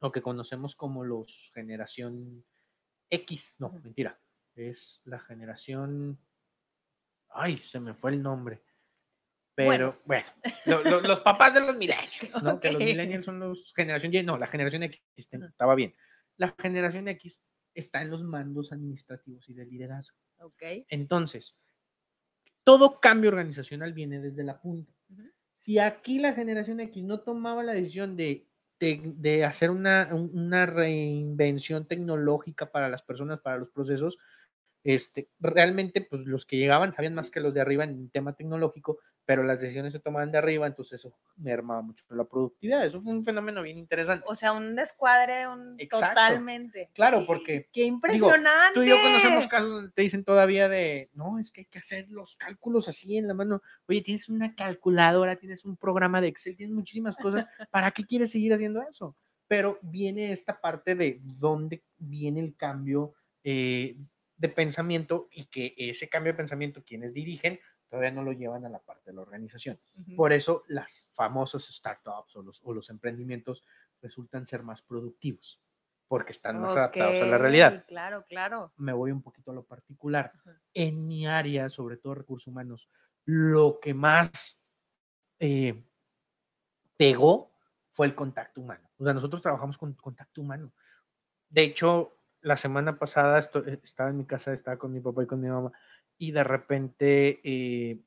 [0.01, 2.45] lo que conocemos como los generación
[3.09, 4.19] X, no, mentira,
[4.55, 6.19] es la generación,
[7.29, 8.61] ay, se me fue el nombre.
[9.55, 10.27] Pero bueno,
[11.01, 12.59] los papás de los millennials, ¿no?
[12.59, 15.95] Que los millennials son los generación Y, no, la generación X, estaba bien.
[16.35, 17.39] La generación X
[17.73, 20.17] está en los mandos administrativos y de liderazgo.
[20.39, 20.63] Ok.
[20.89, 21.55] Entonces,
[22.63, 24.91] todo cambio organizacional viene desde la punta.
[25.55, 28.47] Si aquí la generación X no tomaba la decisión de,
[28.79, 34.17] de, hacer una, una, reinvención tecnológica para las personas, para los procesos,
[34.83, 38.33] este, realmente pues los que llegaban sabían más que los de arriba en el tema
[38.33, 42.85] tecnológico, pero las decisiones se tomaban de arriba, entonces eso mermaba mucho la productividad.
[42.85, 44.23] Eso fue un fenómeno bien interesante.
[44.27, 46.91] O sea, un descuadre un totalmente.
[46.93, 47.67] Claro, porque.
[47.73, 48.75] ¡Qué impresionante!
[48.75, 51.79] tú y yo conocemos casos donde te dicen todavía de, no, es que hay que
[51.79, 53.63] hacer los cálculos así en la mano.
[53.87, 57.47] Oye, tienes una calculadora, tienes un programa de Excel, tienes muchísimas cosas.
[57.71, 59.15] ¿Para qué quieres seguir haciendo eso?
[59.47, 63.13] Pero viene esta parte de dónde viene el cambio
[63.43, 63.95] eh,
[64.37, 67.59] de pensamiento y que ese cambio de pensamiento, quienes dirigen,
[67.95, 69.79] todavía no lo llevan a la parte de la organización.
[70.17, 73.63] Por eso las famosas startups o los, o los, emprendimientos
[74.01, 75.61] resultan ser más productivos,
[76.09, 77.85] porque están más adaptados a la realidad.
[77.87, 78.73] Claro, claro.
[78.75, 80.33] Me voy un poquito a lo particular.
[80.73, 82.89] En mi área, sobre todo recursos humanos,
[83.23, 84.61] lo que más
[85.39, 85.81] eh,
[86.97, 87.53] pegó
[87.93, 88.89] fue el contacto humano.
[88.97, 90.73] O sea, nosotros trabajamos con contacto humano.
[91.47, 95.27] De hecho, la semana pasada eh, estaba en mi casa, estaba con mi papá y
[95.27, 95.71] con mi mamá,
[96.17, 97.99] y de repente eh,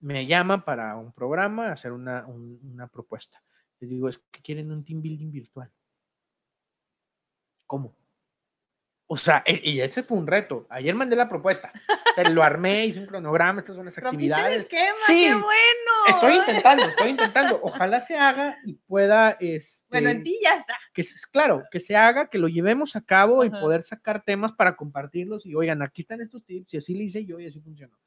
[0.00, 3.42] me llama para un programa, hacer una, una propuesta.
[3.80, 5.72] Les digo, es que quieren un team building virtual.
[7.66, 7.94] ¿Cómo?
[9.10, 10.66] O sea, e, y ese fue un reto.
[10.68, 11.72] Ayer mandé la propuesta,
[12.14, 14.54] pero lo armé, hice un cronograma, estas son las actividades.
[14.54, 15.92] El esquema, sí, qué bueno.
[16.08, 17.58] Estoy intentando, estoy intentando.
[17.62, 19.30] Ojalá se haga y pueda.
[19.40, 20.76] Este, bueno, en ti ya está.
[20.92, 21.02] Que,
[21.32, 25.46] claro, que se haga, que lo llevemos a cabo y poder sacar temas para compartirlos.
[25.46, 27.98] Y oigan, aquí están estos tips, y así le hice yo y así funcionó.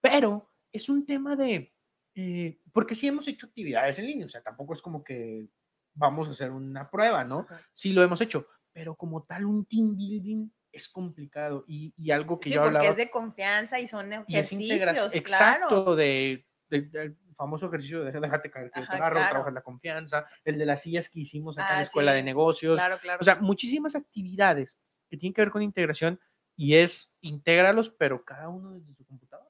[0.00, 1.74] Pero es un tema de.
[2.14, 5.46] Eh, porque sí hemos hecho actividades en línea, o sea, tampoco es como que
[5.92, 7.46] vamos a hacer una prueba, ¿no?
[7.74, 12.38] Sí lo hemos hecho pero como tal un team building es complicado y, y algo
[12.38, 12.92] que sí, yo porque hablaba.
[12.92, 18.80] es de confianza y son ejercicios, Exacto, de, del famoso ejercicio de déjate caer que
[18.80, 22.12] te agarro, la confianza, el de las sillas que hicimos acá en la ah, escuela
[22.12, 22.76] de negocios.
[22.76, 23.18] Claro, claro.
[23.20, 24.76] O sea, muchísimas actividades
[25.08, 26.20] que tienen que ver con integración
[26.56, 29.48] y es intégralos, pero cada uno desde su computadora.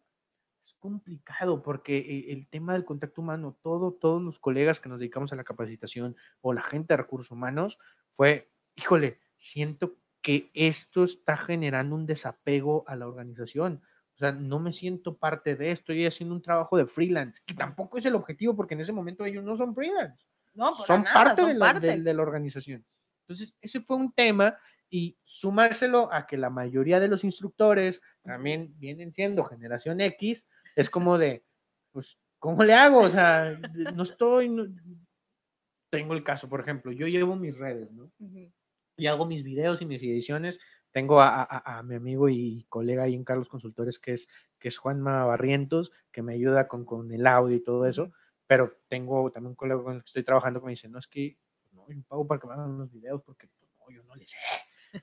[0.62, 4.98] Es complicado porque eh, el tema del contacto humano, todo, todos los colegas que nos
[4.98, 7.78] dedicamos a la capacitación o la gente de recursos humanos,
[8.12, 13.82] fue híjole, siento que esto está generando un desapego a la organización.
[14.14, 17.54] O sea, no me siento parte de esto, estoy haciendo un trabajo de freelance, que
[17.54, 20.24] tampoco es el objetivo porque en ese momento ellos no son freelance.
[20.54, 22.84] No, son parte, de la, de la organización.
[23.22, 24.58] Entonces, ese fue un tema
[24.90, 30.90] y sumárselo a que la mayoría de los instructores también vienen siendo generación X, es
[30.90, 31.44] como de,
[31.92, 33.00] pues, ¿cómo le hago?
[33.00, 33.56] O sea,
[33.94, 34.50] no estoy,
[35.90, 38.10] tengo el caso, por ejemplo, yo llevo mis redes, ¿no?
[38.99, 40.59] Y hago mis videos y mis ediciones.
[40.90, 44.28] Tengo a, mi amigo y colega ahí en Carlos Consultores, que es,
[44.59, 48.12] que es Juanma Barrientos, que me ayuda con, con el audio y todo eso.
[48.46, 51.07] Pero tengo también un colega con el que estoy trabajando que me dice, no, es
[51.07, 51.38] que
[51.70, 54.26] no, yo pago para que me hagan unos videos porque pues, no, yo no le
[54.26, 54.36] sé.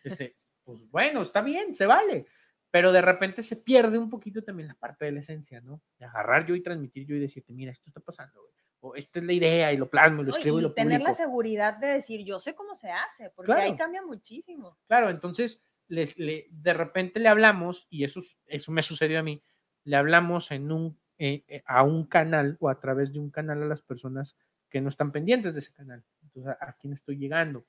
[0.04, 2.26] Este, pues bueno, está bien, se vale.
[2.72, 5.82] Pero de repente se pierde un poquito también la parte de la esencia, ¿no?
[5.98, 8.65] De agarrar yo y transmitir yo y decirte, mira, esto está pasando, güey.
[8.86, 11.16] O esta es la idea y lo plasmo y lo escribo y, lo tener la
[11.16, 14.78] seguridad de decir, yo sé cómo se hace, porque ahí cambia muchísimo.
[14.88, 19.42] Claro, entonces les, le, de repente le hablamos, y eso, eso me sucedió a mí,
[19.86, 23.64] le hablamos en un, eh, eh, a un canal o a través de un canal
[23.64, 24.38] a las personas
[24.70, 26.04] que no están pendientes de ese canal.
[26.22, 27.66] Entonces, ¿a, quién estoy llegando?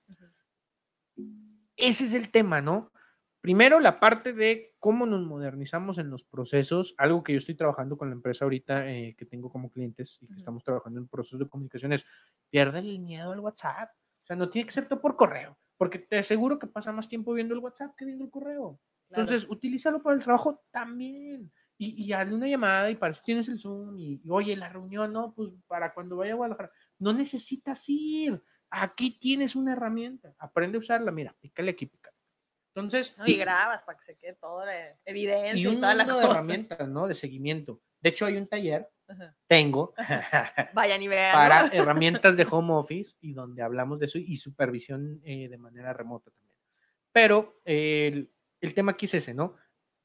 [1.77, 2.93] Ese es el tema, ¿no?
[3.47, 7.97] Primero, la parte de cómo nos modernizamos en los procesos, algo que yo estoy trabajando
[7.97, 11.39] con la empresa ahorita eh, que tengo como clientes y que estamos trabajando en procesos
[11.39, 12.05] de comunicación es,
[12.51, 13.91] pierde el miedo al WhatsApp.
[14.25, 17.09] O sea, no tiene que ser todo por correo, porque te aseguro que pasa más
[17.09, 18.81] tiempo viendo el WhatsApp que viendo el correo.
[19.11, 21.53] Entonces, utilízalo para el trabajo también.
[21.79, 24.71] Y, y hazle una llamada y para eso tienes el Zoom y, y, oye, la
[24.71, 26.73] reunión, no, pues para cuando vaya a Guadalajara.
[26.99, 28.43] No necesitas ir.
[28.71, 30.35] Aquí tienes una herramienta.
[30.37, 31.13] Aprende a usarla.
[31.13, 32.16] Mira, pícale aquí, pícale.
[32.77, 33.17] Entonces.
[33.25, 34.75] y grabas para que se quede toda la
[35.07, 37.09] evidencia y, un toda la de herramientas, ¿no?
[37.09, 37.81] De seguimiento.
[38.03, 38.87] De hecho, hay un taller,
[39.47, 39.95] tengo.
[40.75, 41.33] Vayan y vean.
[41.33, 45.95] Para herramientas de home office y donde hablamos de eso y supervisión eh, de manera
[45.95, 46.59] remota también.
[47.13, 49.57] Pero el, el tema aquí es ese, ¿no?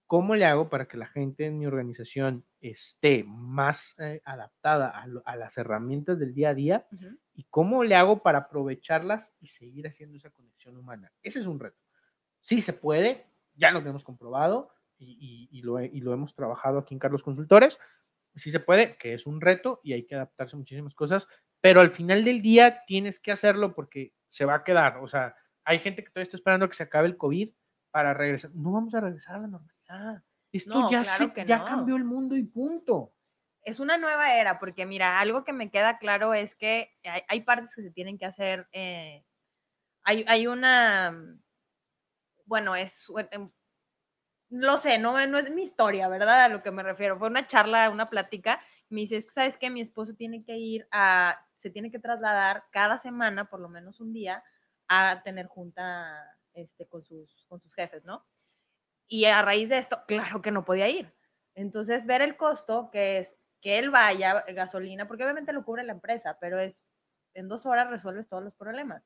[0.08, 5.06] ¿Cómo le hago para que la gente en mi organización esté más eh, adaptada a,
[5.26, 6.88] a, las herramientas del día a día?
[7.34, 11.12] ¿Y cómo le hago para aprovecharlas y seguir haciendo esa conexión humana?
[11.22, 11.82] Ese es un reto.
[12.42, 13.26] Sí se puede,
[13.56, 17.80] ya lo hemos comprobado y, y, lo, y, lo, hemos trabajado aquí en Carlos Consultores.
[18.36, 21.28] Sí se puede, que es un reto y hay que adaptarse a muchísimas cosas,
[21.60, 24.98] pero al final del día tienes que hacerlo porque se va a quedar.
[24.98, 27.52] O sea, hay gente que todavía está esperando que se acabe el COVID
[27.92, 28.52] para regresar.
[28.54, 30.24] No vamos a regresar a la normalidad.
[30.52, 33.14] Esto ya, se, ya cambió el mundo y punto.
[33.64, 37.42] Es una nueva era, porque mira, algo que me queda claro es que hay, hay
[37.42, 38.68] partes que se tienen que hacer.
[38.72, 39.24] Eh,
[40.04, 41.16] hay, hay una
[42.46, 43.52] bueno, es, em,
[44.50, 46.44] lo sé, no, no es mi historia, ¿verdad?
[46.46, 47.18] A lo que me refiero.
[47.18, 48.62] Fue una charla, una plática.
[48.90, 49.70] Me dice, ¿sabes qué?
[49.70, 54.02] Mi esposo tiene que ir a, se tiene que trasladar cada semana, por lo menos
[54.02, 54.44] un día,
[54.88, 58.26] a tener junta este, con, sus, con sus jefes, ¿no?
[59.08, 61.14] Y a raíz de esto, claro que no podía ir.
[61.56, 65.94] Entonces, ver el costo, que es que él vaya, gasolina, porque obviamente lo cubre la
[65.94, 66.82] empresa, pero es
[67.34, 69.04] en dos horas resuelves todos los problemas.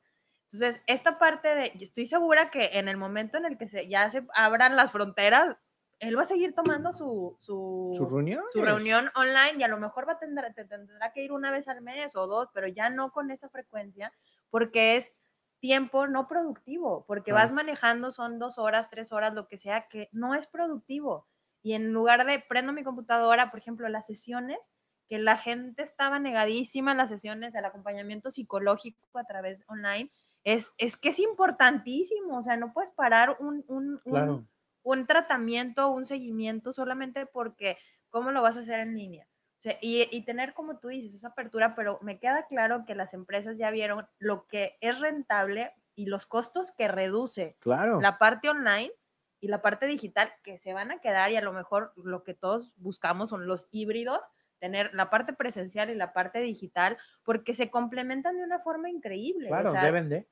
[0.51, 4.09] Entonces, esta parte de, estoy segura que en el momento en el que se, ya
[4.09, 5.57] se abran las fronteras,
[5.99, 8.43] él va a seguir tomando su, su, reunión?
[8.51, 11.67] su reunión online y a lo mejor va a tener, tendrá que ir una vez
[11.67, 14.13] al mes o dos, pero ya no con esa frecuencia,
[14.49, 15.13] porque es
[15.59, 20.09] tiempo no productivo, porque vas manejando, son dos horas, tres horas, lo que sea, que
[20.11, 21.27] no es productivo.
[21.63, 24.59] Y en lugar de prendo mi computadora, por ejemplo, las sesiones,
[25.07, 30.11] que la gente estaba negadísima en las sesiones, el acompañamiento psicológico a través online,
[30.45, 34.47] es, es que es importantísimo, o sea, no puedes parar un, un,
[34.83, 37.77] un, tratamiento, un seguimiento solamente porque,
[38.11, 39.27] ¿cómo lo vas a hacer en línea?
[39.57, 42.93] O sea, y, y, tener, como tú dices, esa apertura, pero me queda claro que
[42.93, 47.99] las empresas ya vieron lo que es rentable y los costos que reduce claro.
[47.99, 48.91] la parte online
[49.39, 52.35] y la parte digital que se van a quedar y a lo mejor lo que
[52.35, 54.19] todos buscamos son los híbridos,
[54.59, 59.47] tener la parte presencial y la parte digital, porque se complementan de una forma increíble.
[59.47, 60.27] Claro, deben de.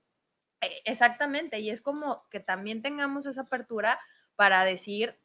[0.63, 3.99] E, exactamente, y es como que también tengamos esa apertura
[4.35, 5.19] para decir,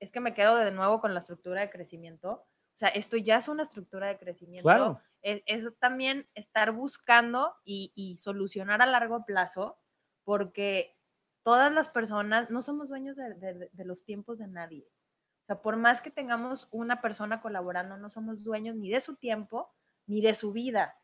[0.00, 2.30] es que me quedo de nuevo con la estructura de crecimiento.
[2.30, 4.68] O sea, esto ya es una estructura de crecimiento.
[4.68, 5.00] Claro.
[5.20, 9.78] Es, también estar buscando y, y, solucionar a largo plazo,
[10.22, 10.96] porque
[11.42, 14.86] todas las personas no somos dueños de, de, de los tiempos de nadie.
[15.42, 19.16] O sea, por más que tengamos una persona colaborando, no somos dueños ni de su
[19.16, 19.74] tiempo
[20.06, 20.96] ni de su vida.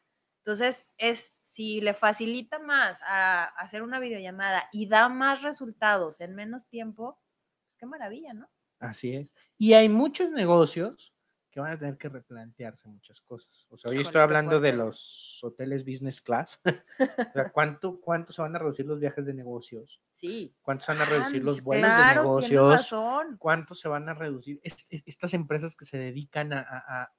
[0.44, 6.34] Entonces, es si le facilita más a, hacer una videollamada y da más resultados en
[6.34, 7.18] menos tiempo,
[7.64, 8.50] pues qué maravilla, ¿no?
[8.78, 9.28] Así es.
[9.56, 11.14] Y hay muchos negocios
[11.50, 13.66] que van a tener que replantearse muchas cosas.
[13.70, 16.60] O sea, hoy estoy hablando de los hoteles business class.
[16.98, 20.02] o sea, ¿cuánto, ¿cuánto se van a reducir los viajes de negocios?
[20.12, 20.54] Sí.
[20.60, 22.94] ¿Cuánto se van a reducir los vuelos de negocios?
[23.38, 27.10] ¿Cuánto se van a reducir estas empresas que se dedican a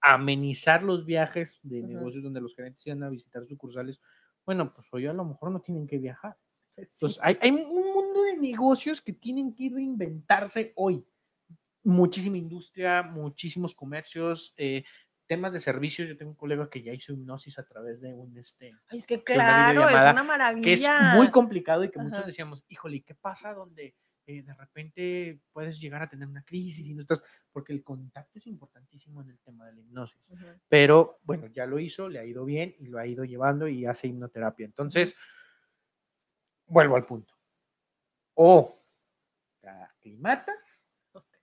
[0.00, 4.00] amenizar los viajes de negocios donde los gerentes iban a visitar sucursales,
[4.44, 6.36] bueno, pues hoy a lo mejor no tienen que viajar.
[6.76, 11.04] Entonces, hay, hay, un mundo de negocios que tienen que reinventarse hoy.
[11.82, 14.84] Muchísima industria, muchísimos comercios, eh,
[15.26, 16.08] temas de servicios.
[16.08, 18.72] Yo tengo un colega que ya hizo hipnosis a través de un este.
[18.88, 20.64] Ay, es que claro, es una maravilla.
[20.64, 23.94] Que es muy complicado y que muchos decíamos, híjole, ¿qué pasa donde
[24.28, 28.38] eh, de repente puedes llegar a tener una crisis y no estás, porque el contacto
[28.38, 30.20] es importantísimo en el tema de la hipnosis.
[30.68, 33.86] Pero bueno, ya lo hizo, le ha ido bien y lo ha ido llevando y
[33.86, 34.66] hace hipnoterapia.
[34.66, 35.16] Entonces,
[36.66, 37.32] vuelvo al punto.
[38.34, 38.84] O
[39.62, 40.62] te aclimatas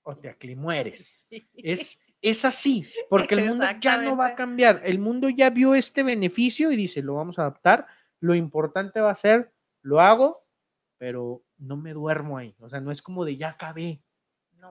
[0.03, 1.27] o te aclimueres.
[1.55, 4.83] Es, es así, porque el mundo ya no va a cambiar.
[4.85, 7.87] El mundo ya vio este beneficio y dice, lo vamos a adaptar.
[8.19, 10.45] Lo importante va a ser, lo hago,
[10.99, 12.55] pero no me duermo ahí.
[12.59, 14.01] O sea, no es como de ya acabé.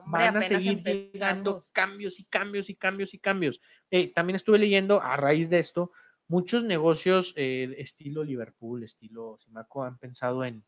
[0.07, 3.61] Van a seguir llegando cambios y cambios y cambios y cambios.
[3.89, 5.91] Eh, también estuve leyendo a raíz de esto,
[6.27, 10.65] muchos negocios eh, estilo Liverpool, estilo Simaco, han pensado en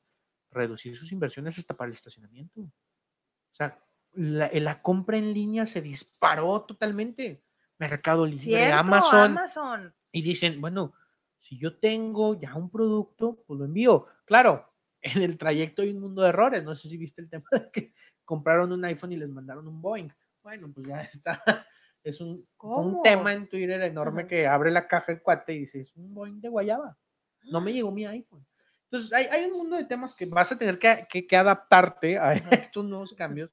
[0.52, 2.62] reducir sus inversiones hasta para el estacionamiento.
[2.62, 7.44] O sea, la, la compra en línea se disparó totalmente.
[7.80, 9.94] Mercado Libre, Amazon, Amazon.
[10.12, 10.94] Y dicen, bueno,
[11.40, 14.08] si yo tengo ya un producto, pues lo envío.
[14.26, 14.67] Claro,
[15.16, 16.64] en el trayecto hay un mundo de errores.
[16.64, 17.94] No sé si viste el tema de que
[18.26, 20.10] compraron un iPhone y les mandaron un Boeing.
[20.42, 21.66] Bueno, pues ya está.
[22.04, 25.82] Es un, un tema en Twitter enorme que abre la caja el cuate y dice,
[25.82, 26.98] es un Boeing de guayaba.
[27.44, 28.46] No me llegó mi iPhone.
[28.90, 32.34] Entonces, hay, hay un mundo de temas que vas a tener que, que, adaptarte a
[32.52, 33.52] estos nuevos cambios,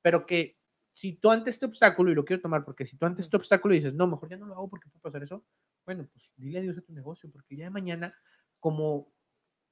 [0.00, 0.56] pero que
[0.94, 3.74] si tú ante este obstáculo, y lo quiero tomar porque si tú ante este obstáculo
[3.74, 5.44] dices, no, mejor ya no lo hago porque puedo hacer eso,
[5.84, 8.14] bueno, pues dile adiós a tu negocio, porque ya de mañana,
[8.60, 9.12] como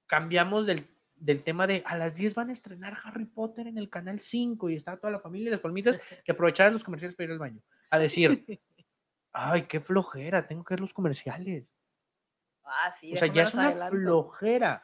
[0.07, 0.87] cambiamos del,
[1.25, 4.69] del tema de a las 10 van a estrenar Harry Potter en el canal 5
[4.69, 7.39] y está toda la familia de las palmitas que aprovecharan los comerciales para ir al
[7.39, 7.61] baño,
[7.91, 8.45] a decir,
[9.33, 11.67] ay, qué flojera, tengo que ver los comerciales.
[12.65, 14.83] Ah, sí, o sea, ya es una flojera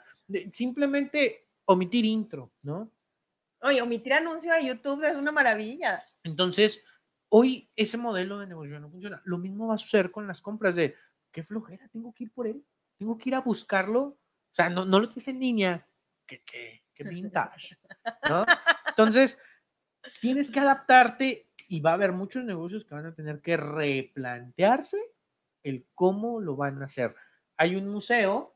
[0.52, 2.90] simplemente omitir intro, ¿no?
[3.62, 6.04] Oye, omitir anuncio a YouTube es una maravilla.
[6.22, 6.82] Entonces,
[7.28, 9.20] hoy ese modelo de negocio no funciona.
[9.24, 10.94] Lo mismo va a suceder con las compras de,
[11.32, 12.64] qué flojera, tengo que ir por él,
[12.98, 14.00] tengo que ir a buscarlo.
[14.02, 15.86] O sea, no, no lo tienes en línea,
[16.38, 17.76] que, qué vintage,
[18.28, 18.46] ¿no?
[18.88, 19.38] Entonces,
[20.20, 24.98] tienes que adaptarte y va a haber muchos negocios que van a tener que replantearse
[25.62, 27.14] el cómo lo van a hacer.
[27.56, 28.54] Hay un museo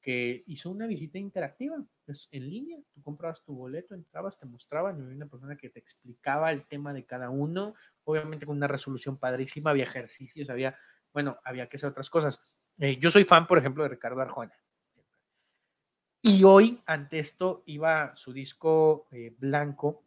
[0.00, 4.98] que hizo una visita interactiva, es en línea, tú comprabas tu boleto, entrabas, te mostraban,
[4.98, 8.66] y había una persona que te explicaba el tema de cada uno, obviamente con una
[8.66, 10.76] resolución padrísima, había ejercicios, había,
[11.12, 12.40] bueno, había que hacer otras cosas.
[12.78, 14.54] Eh, yo soy fan, por ejemplo, de Ricardo Arjona.
[16.22, 20.04] Y hoy, ante esto, iba su disco eh, blanco,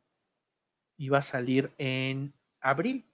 [0.98, 3.06] iba a salir en abril.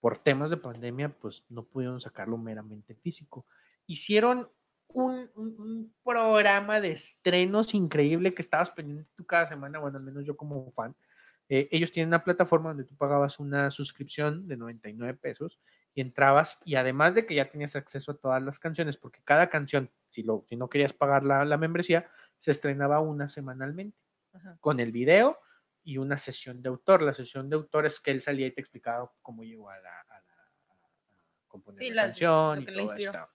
[0.00, 3.46] Por temas de pandemia, pues no pudieron sacarlo meramente físico.
[3.86, 4.48] Hicieron
[4.88, 10.36] un, programa de estrenos increíble que estabas pendiente tú cada semana, bueno, al menos yo
[10.36, 10.94] como fan.
[11.48, 15.60] Eh, ellos tienen una plataforma donde tú pagabas una suscripción de 99 pesos
[15.94, 19.48] y entrabas y además de que ya tenías acceso a todas las canciones, porque cada
[19.50, 23.98] canción, si, lo, si no querías pagar la, la membresía, se estrenaba una semanalmente
[24.60, 25.38] con el video
[25.84, 27.02] y una sesión de autor.
[27.02, 29.90] La sesión de autor es que él salía y te explicaba cómo llegó a, la,
[29.90, 30.22] a,
[31.46, 33.28] componer la, canción y todo esto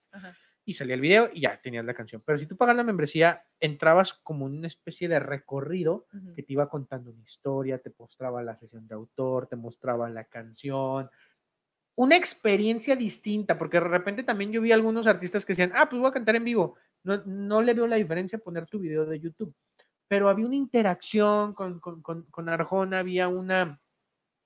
[0.68, 2.22] y salía el video y ya tenías la canción.
[2.26, 6.06] Pero si tú pagas la membresía, entrabas como una especie de recorrido
[6.36, 10.24] que te iba contando una historia, te mostraba la sesión de autor, te mostraba la
[10.24, 11.08] canción.
[11.98, 15.98] Una experiencia distinta, porque de repente también yo vi algunos artistas que decían, ah, pues
[15.98, 16.76] voy a cantar en vivo.
[17.02, 19.52] No, no le veo la diferencia poner tu video de YouTube.
[20.06, 23.80] Pero había una interacción con, con, con, con Arjona, había una,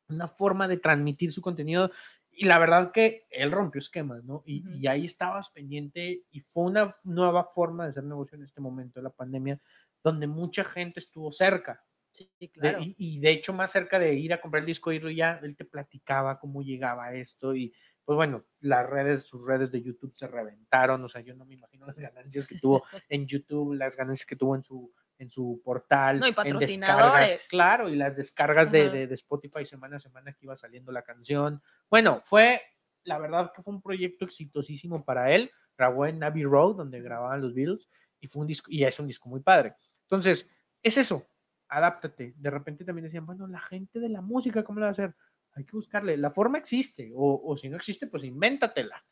[0.08, 1.90] una forma de transmitir su contenido
[2.30, 4.42] y la verdad que él rompió esquemas, ¿no?
[4.46, 8.98] Y, ahí estabas pendiente y fue una nueva forma de hacer negocio en este momento
[8.98, 9.60] de la pandemia,
[10.02, 11.84] donde mucha gente estuvo cerca.
[12.12, 12.80] Sí, claro.
[12.82, 15.64] y, de hecho, más cerca de ir a comprar el disco, y ya él te
[15.64, 17.72] platicaba cómo llegaba esto y
[18.04, 21.54] pues bueno, las redes, sus redes de YouTube se reventaron, o sea, yo no me
[21.54, 25.60] imagino las ganancias que tuvo en YouTube, las ganancias que tuvo en su en su
[25.64, 26.18] portal.
[26.18, 27.46] No, y patrocinadores.
[27.48, 31.62] claro, y las descargas de, de, Spotify semana a semana que iba saliendo la canción.
[31.88, 32.60] Bueno, fue,
[33.04, 35.52] la verdad que fue un proyecto exitosísimo para él.
[35.78, 37.88] Grabó en Abbey Road, donde grababan los Beatles,
[38.20, 39.74] y fue un disco, y es un disco muy padre.
[40.02, 40.50] Entonces,
[40.82, 41.28] es eso,
[41.72, 42.34] adáptate.
[42.36, 45.14] De repente también decían, bueno, la gente de la música, ¿cómo lo va a hacer?
[45.54, 46.16] Hay que buscarle.
[46.16, 49.04] La forma existe, o, o si no existe, pues invéntatela.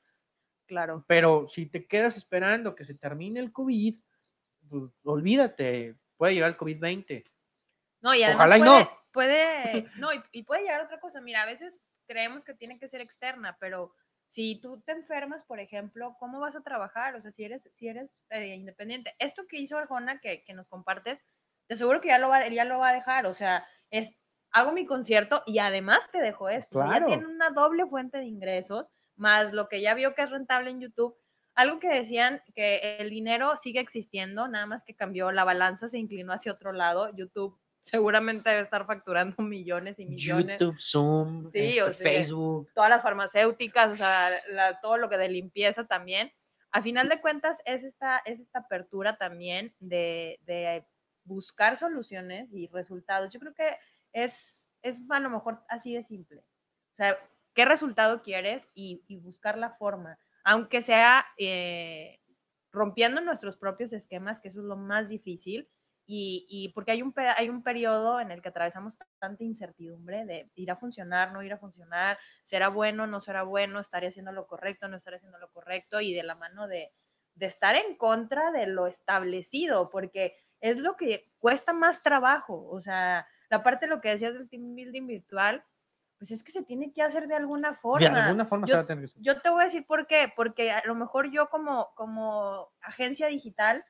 [0.66, 1.04] Claro.
[1.08, 3.98] Pero si te quedas esperando que se termine el COVID,
[4.68, 7.24] pues, olvídate, puede llegar el COVID-20.
[8.02, 8.90] No, y Ojalá puede, y no.
[9.12, 11.20] Puede, no, y, puede llegar otra cosa.
[11.20, 13.94] Mira, a veces creemos que tiene que ser externa, pero
[14.26, 17.16] si tú te enfermas, por ejemplo, ¿cómo vas a trabajar?
[17.16, 19.14] O sea, si eres, si eres eh, independiente.
[19.18, 21.20] Esto que hizo Arjona, que, que, nos compartes,
[21.70, 23.26] te aseguro que ya lo, va, ya lo va a dejar.
[23.26, 24.16] O sea, es,
[24.50, 26.84] hago mi concierto y además te dejo esto.
[26.84, 30.70] ya tiene una doble fuente de ingresos, más lo que ya vio que es rentable
[30.70, 31.16] en YouTube
[31.54, 35.98] algo que decían que el dinero sigue existiendo, nada más que cambió, la balanza se
[35.98, 37.14] inclinó hacia otro lado.
[37.14, 40.58] YouTube seguramente debe estar facturando millones y millones.
[40.58, 42.70] YouTube, Zoom, este, Facebook.
[42.74, 44.30] Todas las farmacéuticas, o sea,
[44.80, 46.32] todo lo que de limpieza también.
[46.72, 50.86] a final de cuentas es esta, es esta apertura también de, de
[51.30, 53.32] buscar soluciones y resultados.
[53.32, 53.76] Yo creo que
[54.12, 56.40] es, es a lo mejor así de simple.
[56.92, 57.16] O sea,
[57.54, 58.68] ¿qué resultado quieres?
[58.74, 62.18] Y, y buscar la forma, aunque sea eh,
[62.72, 65.68] rompiendo nuestros propios esquemas, que eso es lo más difícil,
[66.12, 70.72] y, porque hay un, hay un periodo en el que atravesamos tanta incertidumbre de ir
[70.72, 74.88] a funcionar, no ir a funcionar, será bueno, no será bueno, estaré haciendo lo correcto,
[74.88, 76.92] no estaré haciendo lo correcto, y de la mano de,
[77.36, 82.80] de estar en contra de lo establecido, porque es lo que cuesta más trabajo, o
[82.80, 85.64] sea, la parte de lo que decías del team building virtual,
[86.18, 88.08] pues es que se tiene que hacer de alguna forma.
[88.08, 89.22] De alguna forma yo, se va a tener que hacer.
[89.22, 93.26] Yo te voy a decir por qué, porque a lo mejor yo como, como agencia
[93.28, 93.84] digital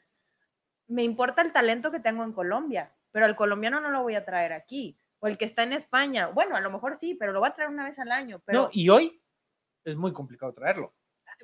[0.86, 4.24] me importa el talento que tengo en Colombia, pero al colombiano no lo voy a
[4.24, 4.98] traer aquí.
[5.18, 7.54] O el que está en España, bueno, a lo mejor sí, pero lo voy a
[7.54, 8.40] traer una vez al año.
[8.44, 8.62] Pero...
[8.62, 9.22] No, y hoy
[9.84, 10.94] es muy complicado traerlo.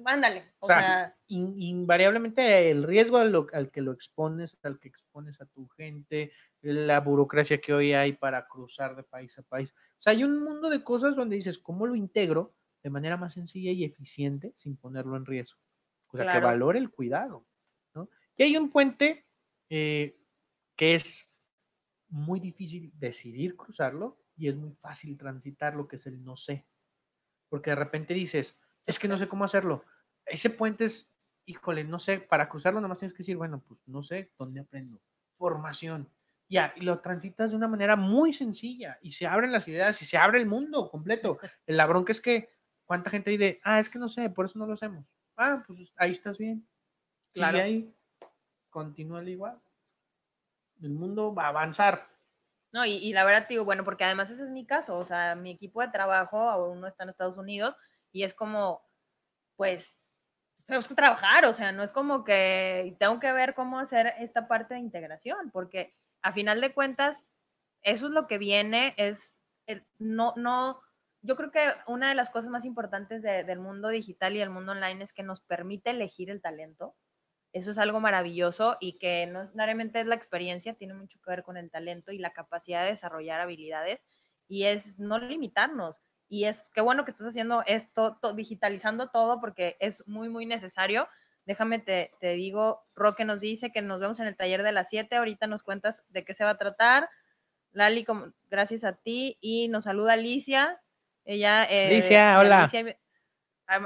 [0.01, 0.53] Mándale.
[0.59, 5.69] O, sea, invariablemente el riesgo al, al, que lo expones, al que expones a tu
[5.69, 10.25] gente, la burocracia que hoy hay para cruzar de país a país, o sea, hay
[10.25, 14.53] un mundo de cosas donde dices, ¿cómo lo integro de manera más sencilla y eficiente
[14.57, 15.59] sin ponerlo en riesgo?
[16.13, 17.47] O sea, que valore el cuidado,
[17.95, 18.09] ¿no?
[18.37, 19.27] Y hay un puente
[19.69, 20.19] eh,
[20.77, 21.31] que es
[22.09, 26.67] muy difícil decidir cruzarlo y es muy fácil transitarlo, que es el no sé.
[27.49, 28.57] Porque de repente dices,
[28.87, 29.85] es que no sé cómo hacerlo.
[30.25, 31.11] Ese puente es,
[31.45, 35.01] híjole, no sé, para cruzarlo nomás tienes que decir, bueno, pues no sé, ¿dónde aprendo?
[35.37, 36.09] Formación
[36.49, 40.05] ya, y lo transitas de una manera muy sencilla y se abren las ideas y
[40.05, 41.39] se abre el mundo completo.
[41.67, 42.51] El la bronca es que,
[42.85, 45.05] ¿cuánta gente dice, ah, es que no sé, por eso no lo hacemos?
[45.37, 46.67] Ah, pues ahí estás bien.
[47.33, 47.59] Claro.
[47.59, 47.95] Y ahí,
[48.71, 49.61] continúa igual.
[50.81, 52.09] El mundo va a avanzar.
[52.73, 55.35] No, y, y, la verdad digo, bueno, porque además ese es mi caso, o sea,
[55.35, 57.75] mi equipo de trabajo aún no está en Estados Unidos
[58.17, 58.83] y es como,
[59.57, 60.01] pues,
[60.65, 64.49] tenemos que trabajar, o sea, no es como que tengo que ver cómo hacer esta
[64.49, 67.27] parte de integración, porque a final de cuentas,
[67.83, 69.39] eso es lo que viene, es
[69.99, 70.81] no, no,
[71.21, 74.73] yo creo que una de las cosas más importantes del mundo digital y del mundo
[74.73, 76.97] online es que nos permite elegir el talento.
[77.53, 81.43] Eso es algo maravilloso y que no necesariamente es la experiencia, tiene mucho que ver
[81.43, 84.07] con el talento y la capacidad de desarrollar habilidades
[84.49, 86.06] y es no limitarnos.
[86.29, 91.09] Y es qué bueno que estás haciendo esto, digitalizando todo porque es muy, muy necesario
[91.47, 94.89] Déjame te, te, digo, Roque nos dice que nos vemos en el taller de las
[94.89, 97.09] 7, ahorita nos cuentas de qué se va a tratar.
[97.71, 98.05] Lali,
[98.51, 99.39] gracias a ti.
[99.41, 100.83] Y nos saluda Alicia.
[101.25, 102.69] Ella, eh, Alicia, hola.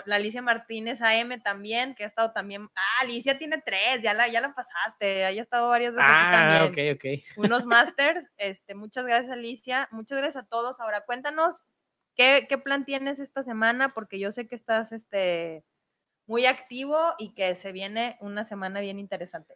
[0.07, 2.67] la Alicia Martínez AM también, que ha estado también.
[2.75, 6.95] Ah, Alicia tiene tres, ya la, ya la pasaste, ha estado varias veces ah, también.
[6.95, 7.39] ok, ok.
[7.45, 8.25] Unos masters.
[8.39, 9.87] Este, muchas gracias, Alicia.
[9.91, 10.81] Muchas gracias a todos.
[10.81, 11.63] Ahora, cuéntanos
[12.17, 15.65] qué, plan tienes esta semana, porque yo sé que estás este,
[16.27, 19.55] muy activo y que se viene una semana bien interesante.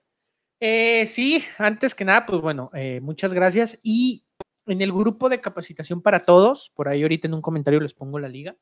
[0.61, 3.79] Eh, sí, antes que nada, pues bueno, eh, muchas gracias.
[3.83, 4.25] Y
[4.67, 8.19] en el grupo de capacitación para todos, por ahí ahorita en un comentario les pongo
[8.19, 8.57] la liga,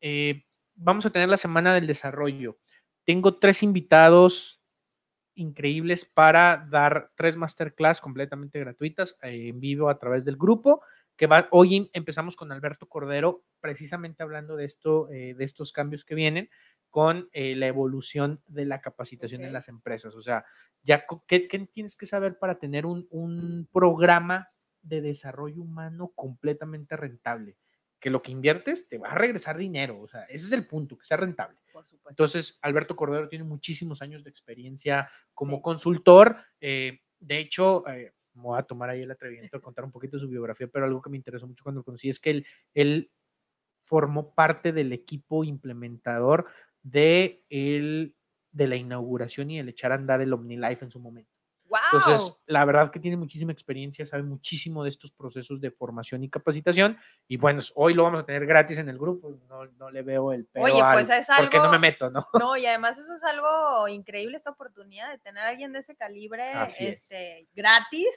[0.00, 2.58] eh, vamos a tener la semana del desarrollo.
[3.04, 4.60] Tengo tres invitados
[5.34, 10.82] increíbles para dar tres masterclass completamente gratuitas en vivo a través del grupo.
[11.18, 16.14] Que va, hoy empezamos con Alberto Cordero, precisamente hablando de esto, de estos cambios que
[16.14, 16.48] vienen
[16.90, 20.14] con eh, la evolución de la capacitación en las empresas.
[20.14, 20.44] O sea,
[20.82, 21.40] ya, ¿qué,
[21.72, 24.48] tienes que saber para tener un, programa
[24.82, 27.56] de desarrollo humano completamente rentable?
[28.00, 30.00] Que lo que inviertes te va a regresar dinero.
[30.00, 31.58] O sea, ese es el punto, que sea rentable.
[32.08, 36.36] Entonces, Alberto Cordero tiene muchísimos años de experiencia como consultor.
[36.60, 38.12] Eh, de hecho, eh,
[38.42, 41.02] voy a tomar ahí el atrevimiento de contar un poquito de su biografía, pero algo
[41.02, 43.10] que me interesó mucho cuando lo conocí es que él, él
[43.82, 46.46] formó parte del equipo implementador
[46.82, 48.14] de, el,
[48.52, 51.38] de la inauguración y el echar a andar el OmniLife en su momento.
[51.92, 56.30] Entonces, la verdad que tiene muchísima experiencia, sabe muchísimo de estos procesos de formación y
[56.30, 56.98] capacitación.
[57.26, 59.38] Y bueno, hoy lo vamos a tener gratis en el grupo.
[59.48, 60.70] No, no le veo el peor.
[60.70, 61.44] Oye, pues es algo.
[61.44, 62.26] Porque no me meto, ¿no?
[62.38, 65.96] No, y además eso es algo increíble, esta oportunidad de tener a alguien de ese
[65.96, 68.08] calibre este, gratis.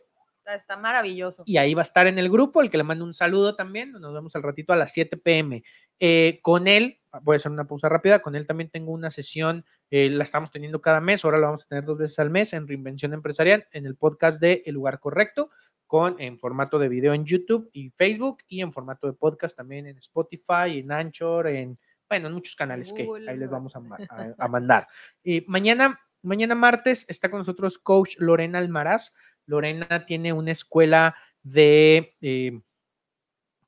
[0.46, 1.44] Está maravilloso.
[1.46, 3.92] Y ahí va a estar en el grupo, el que le mando un saludo también.
[3.92, 5.64] Nos vemos al ratito a las 7 pm.
[6.00, 9.66] Eh, con él, voy a hacer una pausa rápida, con él también tengo una sesión,
[9.90, 12.54] eh, la estamos teniendo cada mes, ahora la vamos a tener dos veces al mes
[12.54, 15.52] en Reinvención Empresarial, en el podcast de El Lugar Correcto,
[15.86, 19.88] con en formato de video en YouTube y Facebook y en formato de podcast también
[19.88, 21.78] en Spotify, en Anchor, en,
[22.10, 24.88] bueno, en muchos canales que ahí les vamos a, mandar.
[25.24, 29.14] Eh, mañana, mañana martes está con nosotros coach Lorena Almaraz.
[29.52, 32.16] Lorena tiene una escuela de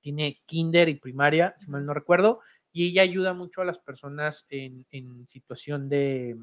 [0.03, 4.45] tiene kinder y primaria, si mal no recuerdo, y ella ayuda mucho a las personas
[4.49, 4.85] en,
[5.27, 6.35] situación de,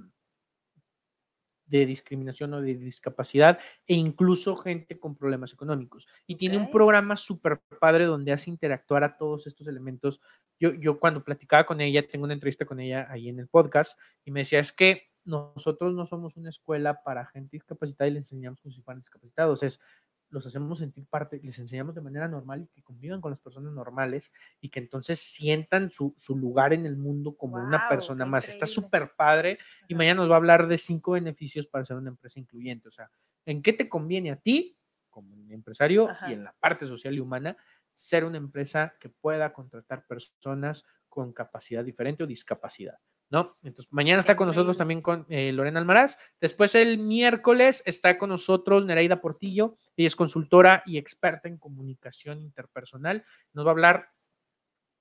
[1.66, 6.08] de discriminación o de discapacidad e incluso gente con problemas económicos.
[6.26, 10.20] Y tiene un programa súper padre donde hace interactuar a todos estos elementos.
[10.58, 13.98] Yo, yo cuando platicaba con ella, tengo una entrevista con ella ahí en el podcast
[14.24, 18.18] y me decía, es que nosotros no somos una escuela para gente discapacitada y le
[18.18, 19.80] enseñamos como si fueran discapacitados, es
[20.30, 23.72] los hacemos sentir parte, les enseñamos de manera normal y que convivan con las personas
[23.72, 28.48] normales y que entonces sientan su, lugar en el mundo como una persona más.
[28.48, 29.58] Está súper padre
[29.88, 32.88] y mañana nos va a hablar de cinco beneficios para ser una empresa incluyente.
[32.88, 33.10] O sea,
[33.44, 34.78] ¿en qué te conviene a ti
[35.10, 37.56] como empresario y en la parte social y humana
[37.94, 42.98] ser una empresa que pueda contratar personas con capacidad diferente o discapacidad?
[43.30, 43.56] ¿No?
[43.62, 46.18] Entonces, mañana está con nosotros también con eh, Lorena Almaraz.
[46.40, 49.76] Después, el miércoles, está con nosotros Nereida Portillo.
[49.96, 53.24] Ella es consultora y experta en comunicación interpersonal.
[53.52, 54.08] Nos va a hablar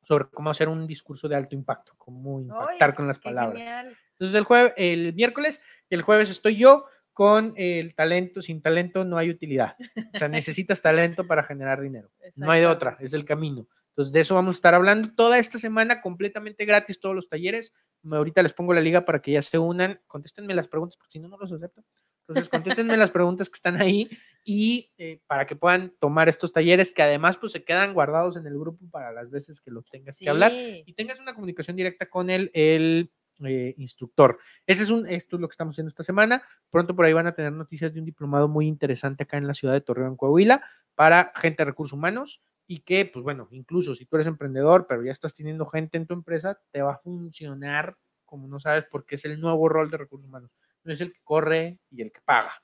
[0.03, 3.87] sobre cómo hacer un discurso de alto impacto, cómo impactar con las palabras.
[4.11, 5.59] Entonces, el, jueves, el miércoles
[5.89, 8.43] y el jueves estoy yo con el talento.
[8.43, 9.75] Sin talento no hay utilidad.
[10.13, 12.11] O sea, necesitas talento para generar dinero.
[12.35, 13.67] No hay de otra, es el camino.
[13.89, 17.73] Entonces, de eso vamos a estar hablando toda esta semana completamente gratis, todos los talleres.
[18.09, 19.99] Ahorita les pongo la liga para que ya se unan.
[20.07, 21.83] Contéstenme las preguntas, porque si no, no los acepto.
[22.29, 24.07] Entonces, contéstenme las preguntas que están ahí
[24.45, 28.45] y eh, para que puedan tomar estos talleres que además pues se quedan guardados en
[28.45, 32.07] el grupo para las veces que los tengas que hablar y tengas una comunicación directa
[32.07, 33.11] con el, el
[33.43, 34.37] eh, instructor.
[34.67, 36.43] Ese es un, esto es lo que estamos haciendo esta semana.
[36.69, 39.55] Pronto por ahí van a tener noticias de un diplomado muy interesante acá en la
[39.55, 42.41] ciudad de Torreón, Coahuila, para gente de recursos humanos
[42.71, 46.05] y que, pues bueno, incluso si tú eres emprendedor, pero ya estás teniendo gente en
[46.05, 47.97] tu empresa, te va a funcionar
[48.29, 50.51] como no sabes, porque es el nuevo rol de recursos humanos.
[50.83, 52.61] No es el que corre y el que paga.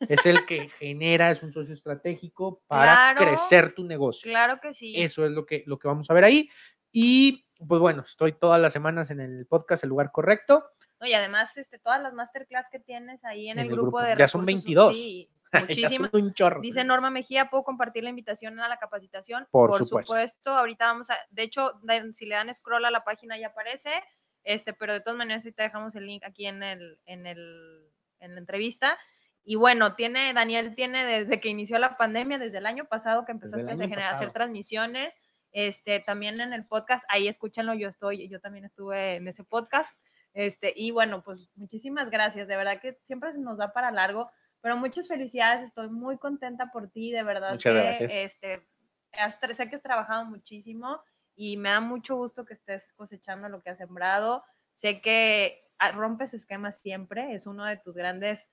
[0.00, 4.28] Es el que genera, es un socio estratégico para crecer tu negocio.
[4.28, 4.92] Claro que sí.
[4.96, 6.50] Eso es lo que, lo que vamos a ver ahí.
[6.90, 10.64] Y pues bueno, estoy todas las semanas en el podcast El Lugar Correcto.
[11.00, 14.44] y además, este, todas las masterclass que tienes ahí en, el, grupo, de Ya son
[14.44, 14.96] 22.
[15.68, 16.10] Muchísimas.
[16.60, 19.46] Dice Norma Mejía, ¿puedo compartir la invitación a la capacitación?
[19.50, 20.56] Por, supuesto.
[20.56, 21.80] Ahorita vamos a, de hecho,
[22.14, 23.90] si le dan scroll a la página ya aparece,
[24.42, 27.90] este, pero de todas maneras ahorita dejamos el link aquí en el, en el,
[28.20, 28.98] en la entrevista.
[29.44, 33.32] Y bueno, tiene, Daniel tiene desde que inició la pandemia, desde el año pasado que
[33.32, 35.14] empezaste a generar, hacer transmisiones,
[35.52, 39.96] este, también en el podcast, ahí escúchanlo, yo estoy, yo también estuve en ese podcast,
[40.32, 44.30] este, y bueno, pues muchísimas gracias, de verdad que siempre se nos da para largo,
[44.64, 48.14] pero muchas felicidades, estoy muy contenta por ti, de verdad Muchas que gracias.
[48.14, 48.66] este,
[49.54, 51.02] sé que has trabajado muchísimo
[51.36, 54.42] y me da mucho gusto que estés cosechando lo que has sembrado.
[54.72, 58.48] Sé que ah, rompes esquemas siempre, es uno de tus grandes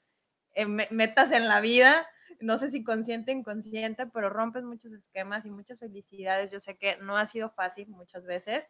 [0.53, 2.05] eh, metas en la vida.
[2.41, 6.51] No sé si consciente o inconsciente, pero rompes muchos esquemas y muchas felicidades.
[6.51, 8.67] Yo sé que no ha sido fácil muchas veces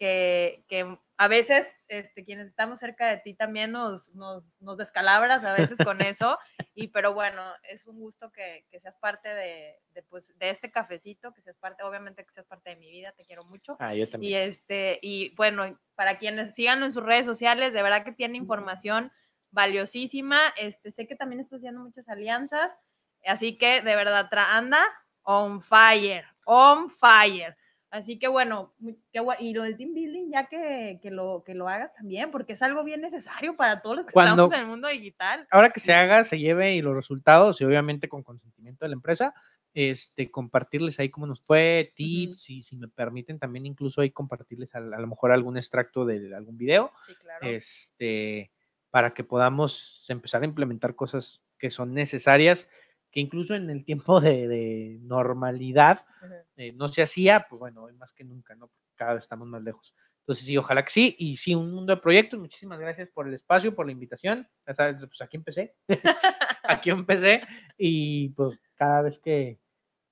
[0.00, 4.42] que, a veces este, quienes estamos cerca de ti también nos, nos,
[4.78, 6.38] descalabras a veces con eso,
[6.74, 9.78] y pero bueno, es un gusto que, seas parte de,
[10.08, 13.24] pues, de, este cafecito, que seas parte, obviamente que seas parte de mi vida, te
[13.26, 13.76] quiero mucho.
[13.78, 14.32] Ah, yo también.
[14.32, 18.38] Y, este, y bueno, para quienes sigan en sus redes sociales, de verdad que tiene
[18.38, 19.12] información
[19.50, 22.72] valiosísima, este, sé que también estás haciendo muchas alianzas,
[23.26, 24.82] así que de verdad, anda
[25.22, 27.54] on fire, on fire.
[27.90, 28.72] Así que bueno,
[29.40, 32.84] y lo del team building, ya que, lo, que lo hagas también, porque es algo
[32.84, 35.46] bien necesario para todos los que estamos en el mundo digital.
[35.50, 38.94] Ahora que se haga, se lleve y los resultados, y obviamente con consentimiento de la
[38.94, 39.34] empresa,
[39.74, 44.72] este, compartirles ahí cómo nos fue, tips, y si me permiten también incluso ahí compartirles
[44.74, 47.46] a, a, lo mejor algún extracto de algún video, sí, claro.
[47.46, 48.52] este,
[48.90, 52.68] para que podamos empezar a implementar cosas que son necesarias
[53.10, 56.04] que incluso en el tiempo de, normalidad
[56.56, 58.70] eh, no se hacía, pues bueno, hoy más que nunca, ¿no?
[58.94, 59.94] Cada vez estamos más lejos.
[60.20, 61.16] Entonces, sí, ojalá que sí.
[61.18, 62.38] Y sí, un mundo de proyectos.
[62.38, 64.46] Muchísimas gracias por el espacio, por la invitación.
[64.66, 65.74] Ya sabes, pues aquí empecé.
[66.62, 67.42] aquí empecé.
[67.76, 69.58] Y pues cada vez que,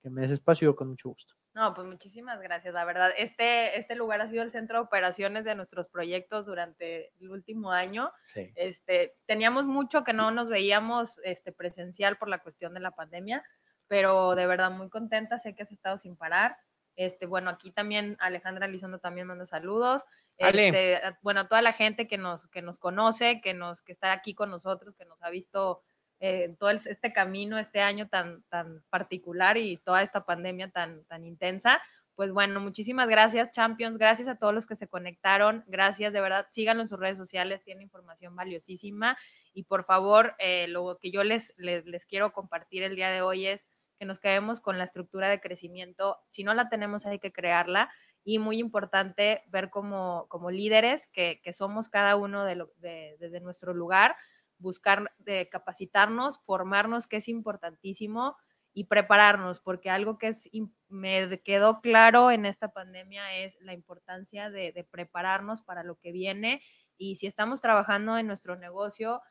[0.03, 1.38] que me des espacio, yo con mucho gusto.
[1.59, 3.11] No, pues muchísimas gracias, la verdad.
[3.17, 7.73] Este, este lugar ha sido el centro de operaciones de nuestros proyectos durante el último
[7.73, 8.13] año.
[8.33, 8.53] Sí.
[8.55, 13.43] Este, teníamos mucho que no nos veíamos este, presencial por la cuestión de la pandemia,
[13.89, 16.59] pero de verdad muy contenta, sé que has estado sin parar.
[16.95, 20.05] Este, bueno, aquí también Alejandra Lizondo también manda saludos.
[20.37, 24.33] Este, bueno, toda la gente que nos, que nos conoce, que, nos, que está aquí
[24.33, 25.83] con nosotros, que nos ha visto
[26.21, 31.25] eh, todo este camino, este año tan, tan particular y toda esta pandemia tan, tan
[31.25, 31.81] intensa.
[32.19, 33.97] Pues bueno, muchísimas gracias, Champions.
[33.97, 35.63] Gracias a todos los que se conectaron.
[35.69, 36.49] Gracias, de verdad.
[36.51, 39.17] Síganlo en sus redes sociales, tiene información valiosísima.
[39.55, 43.47] Y por favor, eh, lo que yo les, les, quiero compartir el día de hoy
[43.47, 43.69] es
[44.01, 46.19] que nos quedemos con la estructura de crecimiento.
[46.27, 47.89] Si no la tenemos, hay que crearla.
[48.25, 53.17] Y muy importante ver como, como líderes que, que somos cada uno de lo, de,
[53.21, 54.17] desde nuestro lugar,
[54.59, 58.37] buscar de capacitarnos, formarnos, que es importantísimo,
[58.75, 60.49] y prepararnos, porque algo que es,
[60.89, 66.13] me quedó claro en esta pandemia es la importancia de, de prepararnos para lo que
[66.13, 66.63] viene
[66.99, 69.23] y si estamos trabajando en nuestro negocio,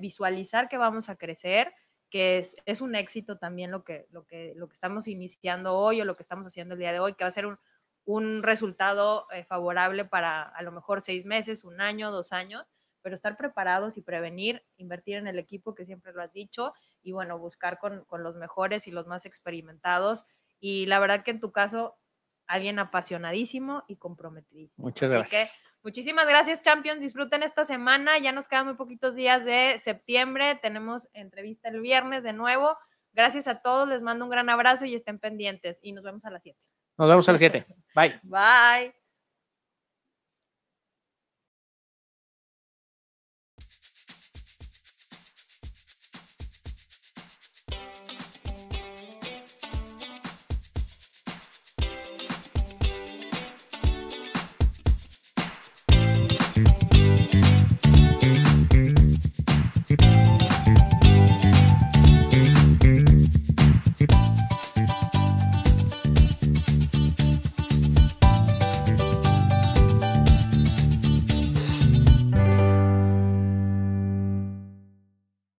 [0.00, 1.74] visualizar que vamos a crecer,
[2.10, 6.00] que es, es, un éxito también lo que, lo, que, lo que estamos iniciando hoy
[6.00, 7.58] o lo que estamos haciendo el día de hoy, que va a ser un,
[8.04, 12.70] un resultado eh, favorable para a lo mejor seis meses, un año, dos años,
[13.02, 16.72] pero estar preparados y prevenir, invertir en el equipo, que siempre lo has dicho,
[17.02, 20.24] y bueno, buscar con, con los mejores y los más experimentados.
[20.60, 21.98] Y la verdad que en tu caso
[22.46, 24.84] alguien apasionadísimo y comprometidísimo.
[24.84, 25.60] Muchas gracias.
[25.82, 27.00] muchísimas gracias, Champions.
[27.00, 28.18] Disfruten esta semana.
[28.18, 30.58] Ya nos quedan muy poquitos días de septiembre.
[30.60, 32.76] Tenemos entrevista el viernes de nuevo.
[33.12, 33.88] Gracias a todos.
[33.88, 35.78] Les mando un gran abrazo y estén pendientes.
[35.82, 36.58] Y nos vemos a las 7.
[36.98, 37.66] Nos vemos a las 7.
[37.94, 38.20] Bye.
[38.22, 39.01] Bye.